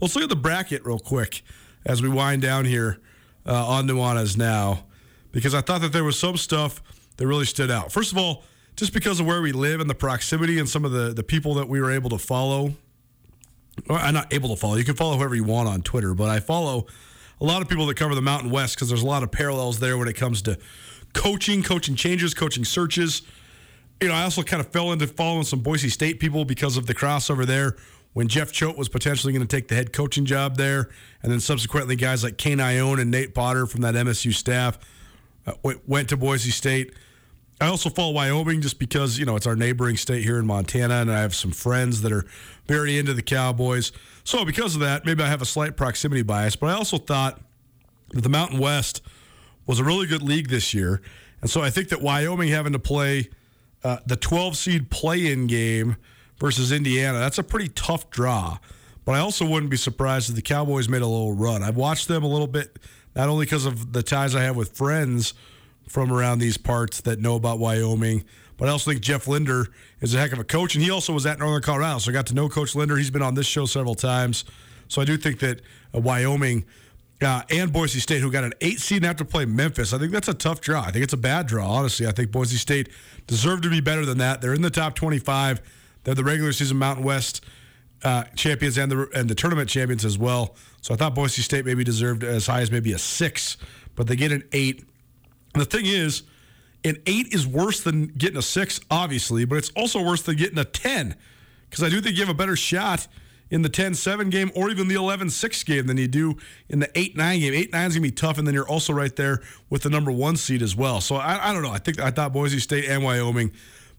[0.00, 1.42] Let's look at the bracket real quick
[1.84, 3.00] as we wind down here
[3.46, 4.84] uh, on Nuanez now,
[5.32, 6.82] because I thought that there was some stuff
[7.16, 7.90] that really stood out.
[7.90, 8.44] First of all,
[8.76, 11.54] just because of where we live and the proximity and some of the, the people
[11.54, 12.74] that we were able to follow.
[13.90, 14.76] I'm not able to follow.
[14.76, 16.86] You can follow whoever you want on Twitter, but I follow
[17.40, 19.78] a lot of people that cover the Mountain West because there's a lot of parallels
[19.80, 20.58] there when it comes to
[21.12, 23.22] coaching, coaching changes, coaching searches.
[24.00, 26.86] You know, I also kind of fell into following some Boise State people because of
[26.86, 27.76] the crossover there
[28.12, 30.88] when Jeff Choate was potentially going to take the head coaching job there,
[31.22, 34.78] and then subsequently guys like Kane Ioane and Nate Potter from that MSU staff
[35.46, 35.52] uh,
[35.86, 36.94] went to Boise State.
[37.60, 40.94] I also follow Wyoming just because, you know, it's our neighboring state here in Montana,
[40.94, 42.24] and I have some friends that are
[42.66, 43.90] very into the Cowboys.
[44.22, 47.40] So, because of that, maybe I have a slight proximity bias, but I also thought
[48.10, 49.02] that the Mountain West
[49.66, 51.02] was a really good league this year.
[51.40, 53.28] And so I think that Wyoming having to play
[53.84, 55.96] uh, the 12 seed play in game
[56.38, 58.58] versus Indiana, that's a pretty tough draw.
[59.04, 61.62] But I also wouldn't be surprised if the Cowboys made a little run.
[61.62, 62.78] I've watched them a little bit,
[63.16, 65.34] not only because of the ties I have with friends
[65.88, 68.24] from around these parts that know about Wyoming.
[68.56, 69.68] But I also think Jeff Linder
[70.00, 72.12] is a heck of a coach, and he also was at Northern Colorado, so I
[72.12, 72.96] got to know Coach Linder.
[72.96, 74.44] He's been on this show several times,
[74.88, 75.60] so I do think that
[75.94, 76.64] uh, Wyoming
[77.22, 79.98] uh, and Boise State, who got an eight seed and have to play Memphis, I
[79.98, 80.82] think that's a tough draw.
[80.82, 82.06] I think it's a bad draw, honestly.
[82.06, 82.88] I think Boise State
[83.28, 84.40] deserved to be better than that.
[84.40, 85.60] They're in the top twenty-five.
[86.02, 87.44] They're the regular season Mountain West
[88.02, 90.56] uh, champions and the and the tournament champions as well.
[90.80, 93.56] So I thought Boise State maybe deserved as high as maybe a six,
[93.94, 94.84] but they get an eight.
[95.58, 96.22] And the thing is,
[96.84, 100.56] an eight is worse than getting a six, obviously, but it's also worse than getting
[100.56, 101.16] a 10
[101.68, 103.08] because I do think you have a better shot
[103.50, 106.36] in the 10 7 game or even the 11 6 game than you do
[106.68, 107.54] in the 8 9 game.
[107.54, 109.90] 8 9 is going to be tough, and then you're also right there with the
[109.90, 111.00] number one seed as well.
[111.00, 111.72] So I, I don't know.
[111.72, 113.50] I think I thought Boise State and Wyoming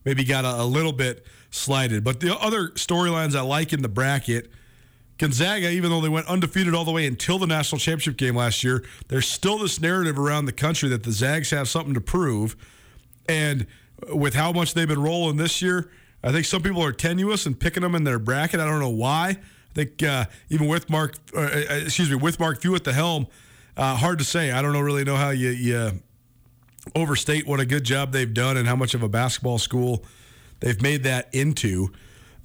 [0.06, 2.06] maybe got a, a little bit slighted.
[2.06, 4.50] But the other storylines I like in the bracket
[5.20, 8.64] Gonzaga, even though they went undefeated all the way until the national championship game last
[8.64, 12.56] year, there's still this narrative around the country that the Zags have something to prove.
[13.28, 13.68] And
[14.14, 15.92] with how much they've been rolling this year,
[16.24, 18.62] I think some people are tenuous and picking them in their bracket.
[18.62, 19.30] I don't know why.
[19.32, 22.94] I think uh, even with Mark, uh, uh excuse me, with Mark Few at the
[22.94, 23.28] helm,
[23.76, 24.52] uh, hard to say.
[24.52, 26.02] I don't know, really know how you, you
[26.96, 30.06] overstate what a good job they've done and how much of a basketball school
[30.62, 31.92] they've made that into.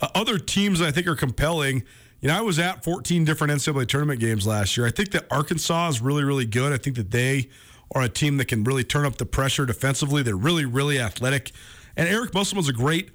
[0.00, 1.84] Uh, other teams I think are compelling.
[2.24, 4.86] You know, I was at 14 different NCAA tournament games last year.
[4.86, 6.72] I think that Arkansas is really, really good.
[6.72, 7.50] I think that they
[7.94, 10.22] are a team that can really turn up the pressure defensively.
[10.22, 11.52] They're really, really athletic.
[11.98, 13.10] And Eric Musselman's a great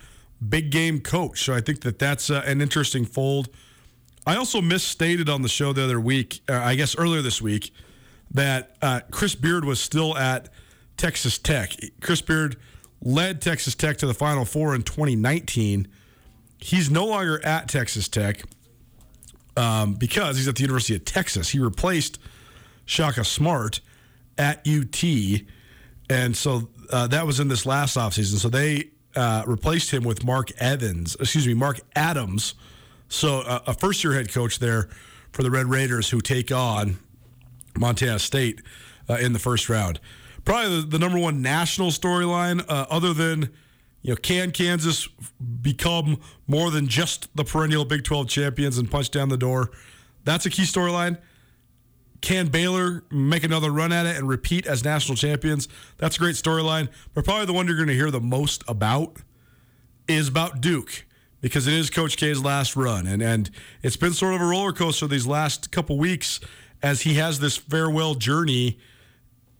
[0.47, 1.43] big game coach.
[1.43, 3.49] So I think that that's uh, an interesting fold.
[4.27, 7.71] I also misstated on the show the other week, uh, I guess earlier this week,
[8.29, 10.49] that uh, Chris Beard was still at
[10.97, 11.73] Texas Tech.
[11.99, 12.57] Chris Beard
[13.01, 15.87] led Texas Tech to the Final Four in 2019.
[16.59, 18.43] He's no longer at Texas Tech
[19.57, 21.49] um, because he's at the University of Texas.
[21.49, 22.19] He replaced
[22.85, 23.81] Shaka Smart
[24.37, 25.03] at UT.
[26.09, 28.37] And so uh, that was in this last offseason.
[28.37, 32.55] So they uh, replaced him with Mark Evans, excuse me, Mark Adams.
[33.09, 34.89] So uh, a first year head coach there
[35.31, 36.97] for the Red Raiders who take on
[37.77, 38.61] Montana State
[39.09, 39.99] uh, in the first round.
[40.45, 43.49] Probably the, the number one national storyline, uh, other than
[44.01, 45.07] you know, can Kansas
[45.61, 49.71] become more than just the perennial Big 12 champions and punch down the door?
[50.23, 51.17] That's a key storyline.
[52.21, 55.67] Can Baylor make another run at it and repeat as national champions?
[55.97, 56.89] That's a great storyline.
[57.13, 59.17] But probably the one you're going to hear the most about
[60.07, 61.05] is about Duke
[61.41, 63.07] because it is Coach K's last run.
[63.07, 63.49] And, and
[63.81, 66.39] it's been sort of a roller coaster these last couple weeks
[66.81, 68.79] as he has this farewell journey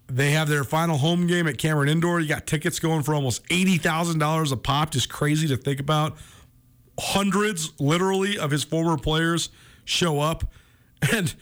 [0.10, 2.20] they have their final home game at Cameron Indoor.
[2.20, 4.91] You got tickets going for almost $80,000 a pop.
[4.91, 6.18] Just crazy to think about.
[6.99, 9.49] Hundreds, literally, of his former players
[9.86, 10.43] show up.
[11.14, 11.34] And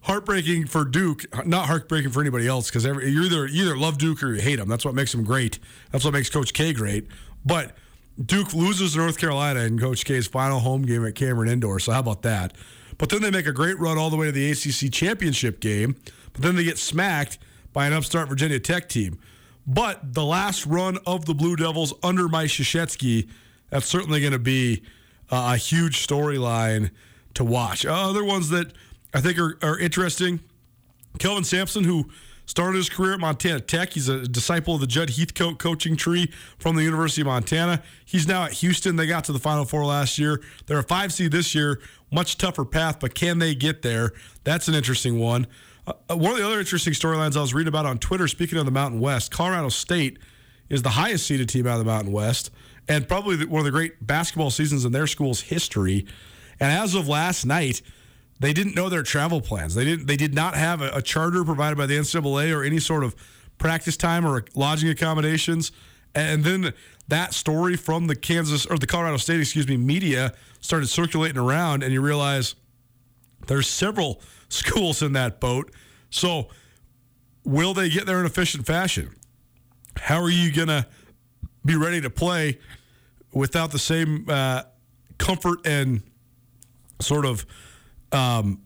[0.00, 4.34] heartbreaking for Duke, not heartbreaking for anybody else because you either either love Duke or
[4.34, 4.68] you hate him.
[4.68, 5.60] That's what makes him great.
[5.92, 7.06] That's what makes Coach K great.
[7.46, 7.76] But
[8.22, 11.78] Duke loses to North Carolina in Coach K's final home game at Cameron Indoor.
[11.78, 12.54] So how about that?
[12.98, 15.96] But then they make a great run all the way to the ACC championship game.
[16.32, 17.38] But then they get smacked
[17.74, 19.18] by an upstart Virginia Tech team.
[19.66, 23.28] But the last run of the Blue Devils under Mike Krzyzewski,
[23.68, 24.82] that's certainly going to be
[25.30, 26.90] uh, a huge storyline
[27.34, 27.84] to watch.
[27.84, 28.72] Uh, other ones that
[29.12, 30.40] I think are, are interesting
[31.18, 32.10] Kelvin Sampson, who
[32.46, 33.92] started his career at Montana Tech.
[33.92, 37.82] He's a disciple of the Judd Heathcote coaching tree from the University of Montana.
[38.04, 38.96] He's now at Houston.
[38.96, 40.42] They got to the Final Four last year.
[40.66, 41.80] They're a five seed this year.
[42.10, 44.12] Much tougher path, but can they get there?
[44.44, 45.46] That's an interesting one.
[45.86, 48.64] Uh, one of the other interesting storylines I was reading about on Twitter, speaking of
[48.64, 50.18] the Mountain West, Colorado State
[50.68, 52.50] is the highest seeded team out of the Mountain West
[52.88, 56.06] and probably one of the great basketball seasons in their school's history.
[56.60, 57.82] And as of last night,
[58.40, 59.74] they didn't know their travel plans.
[59.74, 60.06] They didn't.
[60.06, 63.14] They did not have a, a charter provided by the NCAA or any sort of
[63.58, 65.72] practice time or lodging accommodations.
[66.14, 66.72] And then
[67.08, 71.82] that story from the Kansas or the Colorado State, excuse me, media started circulating around,
[71.82, 72.54] and you realize
[73.46, 74.20] there's several
[74.54, 75.70] schools in that boat.
[76.10, 76.48] So,
[77.44, 79.14] will they get there in efficient fashion?
[79.96, 80.86] How are you going to
[81.64, 82.58] be ready to play
[83.32, 84.62] without the same uh,
[85.18, 86.02] comfort and
[87.00, 87.44] sort of
[88.12, 88.62] um,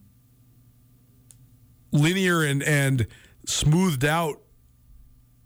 [1.92, 3.06] linear and and
[3.46, 4.42] smoothed out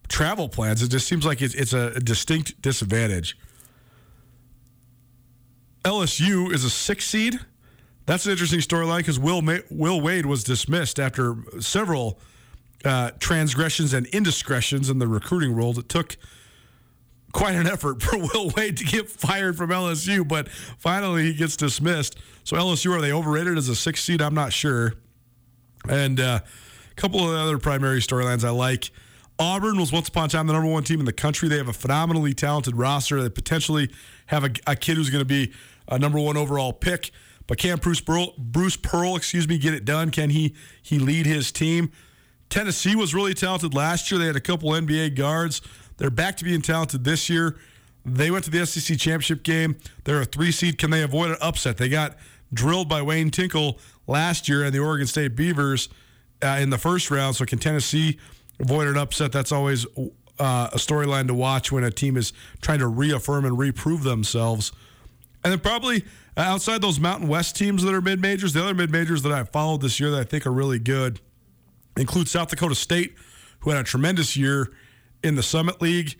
[0.09, 0.83] travel plans.
[0.83, 3.39] It just seems like it's, it's a, a distinct disadvantage.
[5.85, 7.41] LSU is a six seed.
[8.07, 12.19] That's an interesting storyline because Will Will Wade was dismissed after several
[12.85, 15.79] uh, transgressions and indiscretions in the recruiting world.
[15.79, 16.17] It took
[17.33, 21.57] quite an effort for Will Wade to get fired from LSU, but finally he gets
[21.57, 22.19] dismissed.
[22.45, 24.21] So LSU are they overrated as a six seed?
[24.21, 24.95] I'm not sure.
[25.89, 26.41] And uh,
[26.91, 28.91] a couple of other primary storylines I like.
[29.39, 31.49] Auburn was once upon a time the number one team in the country.
[31.49, 33.23] They have a phenomenally talented roster.
[33.23, 33.91] They potentially
[34.27, 35.53] have a, a kid who's going to be
[35.89, 37.11] a number one overall pick.
[37.47, 40.11] But can Bruce Pearl, Bruce Pearl, excuse me, get it done?
[40.11, 41.91] Can he he lead his team?
[42.49, 44.21] Tennessee was really talented last year.
[44.21, 45.63] They had a couple NBA guards.
[45.97, 47.57] They're back to being talented this year.
[48.05, 49.77] They went to the SEC championship game.
[50.05, 50.79] They're a three seed.
[50.79, 51.77] Can they avoid an upset?
[51.77, 52.17] They got
[52.53, 55.89] drilled by Wayne Tinkle last year and the Oregon State Beavers
[56.43, 57.37] uh, in the first round.
[57.37, 58.19] So can Tennessee
[58.61, 59.33] avoid an upset?
[59.33, 59.87] That's always
[60.39, 64.73] uh, a storyline to watch when a team is trying to reaffirm and reprove themselves.
[65.45, 66.05] And then probably
[66.37, 69.33] uh, outside those Mountain West teams that are mid majors, the other mid majors that
[69.33, 71.21] I've followed this year that I think are really good
[71.97, 73.15] include South Dakota State,
[73.61, 74.73] who had a tremendous year
[75.23, 76.17] in the Summit League.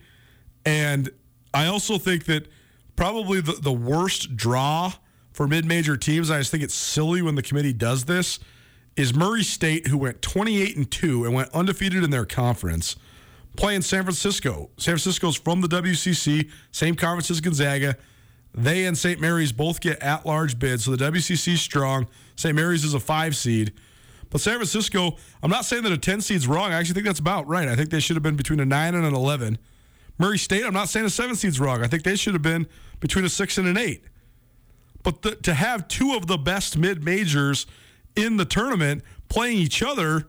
[0.65, 1.09] And
[1.53, 2.47] I also think that
[2.95, 4.93] probably the, the worst draw
[5.31, 8.39] for mid major teams, I just think it's silly when the committee does this,
[8.95, 12.95] is Murray State, who went 28 and 2 and went undefeated in their conference,
[13.57, 14.69] playing San Francisco.
[14.77, 17.97] San Francisco's from the WCC, same conference as Gonzaga.
[18.53, 19.19] They and St.
[19.19, 22.07] Mary's both get at large bids, so the WCC strong.
[22.35, 22.55] St.
[22.55, 23.73] Mary's is a five seed.
[24.29, 26.71] But San Francisco, I'm not saying that a 10 seed's wrong.
[26.71, 27.67] I actually think that's about right.
[27.67, 29.59] I think they should have been between a 9 and an 11.
[30.17, 31.83] Murray State, I'm not saying a 7 seed's wrong.
[31.83, 32.67] I think they should have been
[32.99, 34.03] between a 6 and an 8.
[35.03, 37.67] But the, to have two of the best mid majors
[38.15, 40.27] in the tournament playing each other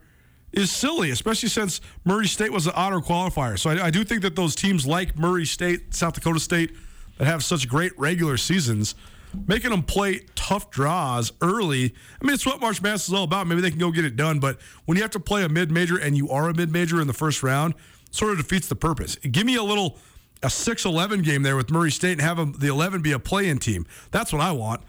[0.53, 3.59] is silly, especially since Murray State was an honor qualifier.
[3.59, 6.73] So I, I do think that those teams like Murray State, South Dakota State,
[7.19, 8.95] that have such great regular seasons–
[9.47, 11.95] making them play tough draws early.
[12.21, 13.47] I mean, it's what March Madness is all about.
[13.47, 15.71] Maybe they can go get it done, but when you have to play a mid
[15.71, 17.75] major and you are a mid major in the first round,
[18.11, 19.17] sort of defeats the purpose.
[19.17, 19.99] Give me a little
[20.43, 23.59] a 6-11 game there with Murray State and have them, the 11 be a play-in
[23.59, 23.87] team.
[24.11, 24.83] That's what I want.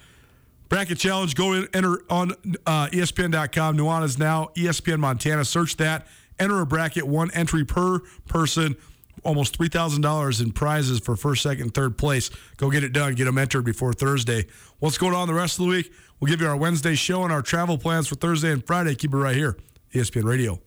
[0.68, 1.36] Bracket challenge.
[1.36, 2.32] Go in, enter on
[2.66, 3.78] uh, ESPN.com.
[3.78, 5.46] Nuanez now ESPN Montana.
[5.46, 6.08] Search that.
[6.40, 7.08] Enter a bracket.
[7.08, 8.76] One entry per person
[9.24, 12.30] almost $3,000 in prizes for first, second, third place.
[12.58, 13.16] Go get it done.
[13.16, 14.46] Get them entered before Thursday.
[14.80, 15.92] What's going on the rest of the week?
[16.20, 18.96] We'll give you our Wednesday show and our travel plans for Thursday and Friday.
[18.96, 19.58] Keep it right here,
[19.94, 20.60] ESPN Radio.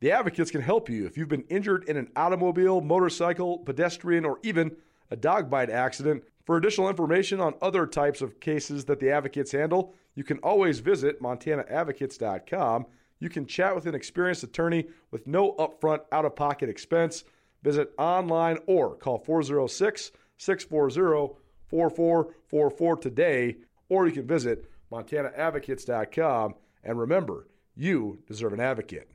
[0.00, 4.38] The Advocates can help you if you've been injured in an automobile, motorcycle, pedestrian, or
[4.44, 4.76] even
[5.10, 6.22] a dog bite accident.
[6.44, 10.78] For additional information on other types of cases that the Advocates handle, you can always
[10.78, 12.86] visit montanaadvocates.com
[13.20, 17.24] you can chat with an experienced attorney with no upfront out of pocket expense.
[17.62, 21.34] Visit online or call 406 640
[21.68, 23.56] 4444 today,
[23.88, 26.54] or you can visit montanaadvocates.com.
[26.84, 29.10] And remember, you deserve an advocate.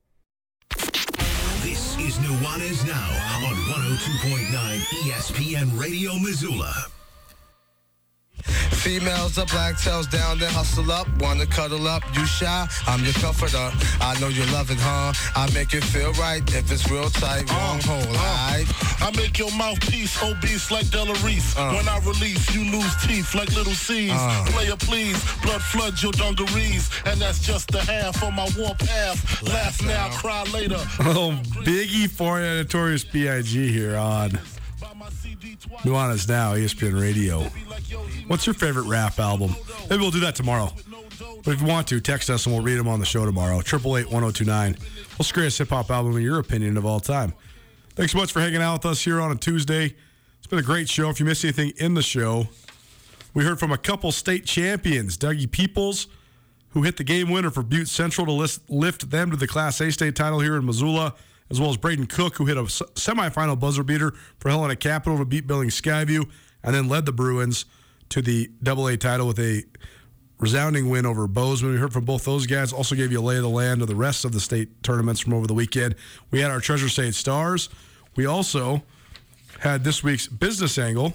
[1.63, 6.87] This is Nuanez Now on 102.9 ESPN Radio Missoula.
[8.83, 11.07] Females are black tails down, they hustle up.
[11.19, 12.67] Wanna cuddle up, you shy?
[12.87, 13.71] I'm your comforter.
[14.01, 15.13] I know you love it, huh?
[15.35, 19.01] I make it feel right if it's real tight, wrong uh, hole, uh, alright?
[19.01, 21.55] I make your mouthpiece obese like Della Reese.
[21.57, 24.11] Uh, when I release, you lose teeth like little C's.
[24.13, 26.89] Uh, Player please, blood floods your dungarees.
[27.05, 29.41] And that's just the half of my warp half.
[29.43, 30.79] Laugh now, cry later.
[31.15, 33.71] Oh, Biggie for Notorious B.I.G.
[33.71, 34.39] here on
[35.83, 37.41] Nuanez Now, ESPN Radio.
[38.27, 39.55] What's your favorite rap album?
[39.89, 40.71] Maybe we'll do that tomorrow.
[41.43, 43.59] But if you want to, text us and we'll read them on the show tomorrow.
[43.59, 44.77] 888 1029.
[45.17, 47.33] What's the greatest hip hop album, in your opinion, of all time?
[47.95, 49.93] Thanks so much for hanging out with us here on a Tuesday.
[50.37, 51.09] It's been a great show.
[51.09, 52.47] If you missed anything in the show,
[53.33, 56.07] we heard from a couple state champions, Dougie Peoples,
[56.69, 59.79] who hit the game winner for Butte Central to list, lift them to the Class
[59.81, 61.13] A state title here in Missoula,
[61.53, 65.25] as well as Braden Cook, who hit a semifinal buzzer beater for Helena Capital to
[65.25, 66.27] beat Billings Skyview,
[66.63, 67.65] and then led the Bruins
[68.09, 69.63] to the Double A title with a
[70.39, 71.73] resounding win over Bozeman.
[71.73, 72.73] We heard from both those guys.
[72.73, 75.21] Also gave you a lay of the land of the rest of the state tournaments
[75.21, 75.93] from over the weekend.
[76.31, 77.69] We had our Treasure State Stars.
[78.15, 78.81] We also
[79.59, 81.13] had this week's business angle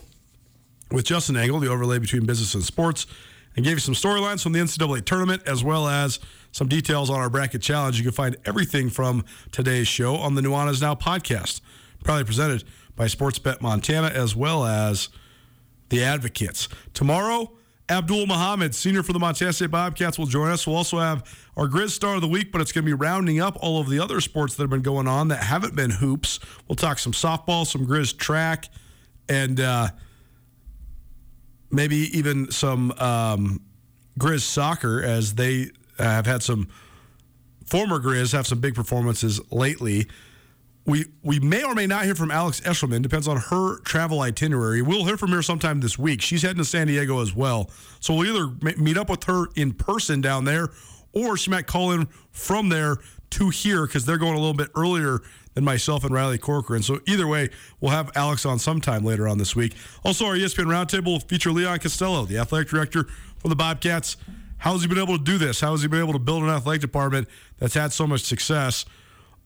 [0.92, 3.08] with Justin Angle, the overlay between business and sports,
[3.56, 6.20] and gave you some storylines from the NCAA tournament as well as
[6.52, 7.98] some details on our bracket challenge.
[7.98, 11.60] You can find everything from today's show on the Nuanez Now podcast,
[12.04, 12.64] proudly presented
[12.96, 15.08] by Sportsbet Montana as well as
[15.88, 16.68] the Advocates.
[16.94, 17.52] Tomorrow,
[17.90, 20.66] Abdul Mohamed, senior for the Montana State Bobcats, will join us.
[20.66, 21.24] We'll also have
[21.56, 23.88] our Grizz Star of the Week, but it's going to be rounding up all of
[23.88, 26.38] the other sports that have been going on that haven't been hoops.
[26.66, 28.68] We'll talk some softball, some Grizz track,
[29.28, 29.88] and uh,
[31.70, 33.62] maybe even some um,
[34.18, 36.68] Grizz soccer as they Uh, have had some
[37.66, 40.06] former Grizz have some big performances lately.
[40.86, 43.02] We we may or may not hear from Alex Eshelman.
[43.02, 44.80] Depends on her travel itinerary.
[44.80, 46.22] We'll hear from her sometime this week.
[46.22, 47.70] She's heading to San Diego as well.
[48.00, 50.70] So we'll either meet up with her in person down there,
[51.12, 52.96] or she might call in from there
[53.30, 55.20] to here because they're going a little bit earlier
[55.52, 56.82] than myself and Riley Corcoran.
[56.82, 59.74] So either way, we'll have Alex on sometime later on this week.
[60.04, 64.16] Also, our ESPN Roundtable will feature Leon Costello, the athletic director for the Bobcats.
[64.58, 65.60] How has he been able to do this?
[65.60, 67.28] How has he been able to build an athletic department
[67.58, 68.84] that's had so much success?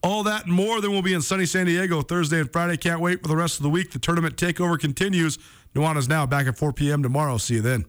[0.03, 0.81] All that and more.
[0.81, 2.77] than we'll be in sunny San Diego Thursday and Friday.
[2.77, 3.93] Can't wait for the rest of the week.
[3.93, 5.39] The tournament takeover continues.
[5.75, 7.03] Nuanez now back at 4 p.m.
[7.03, 7.39] tomorrow.
[7.39, 7.85] See you then.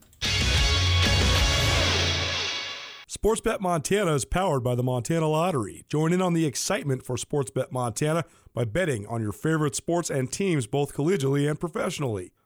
[3.07, 5.85] Sportsbet Montana is powered by the Montana Lottery.
[5.87, 10.29] Join in on the excitement for Sportsbet Montana by betting on your favorite sports and
[10.31, 12.31] teams both collegially and professionally.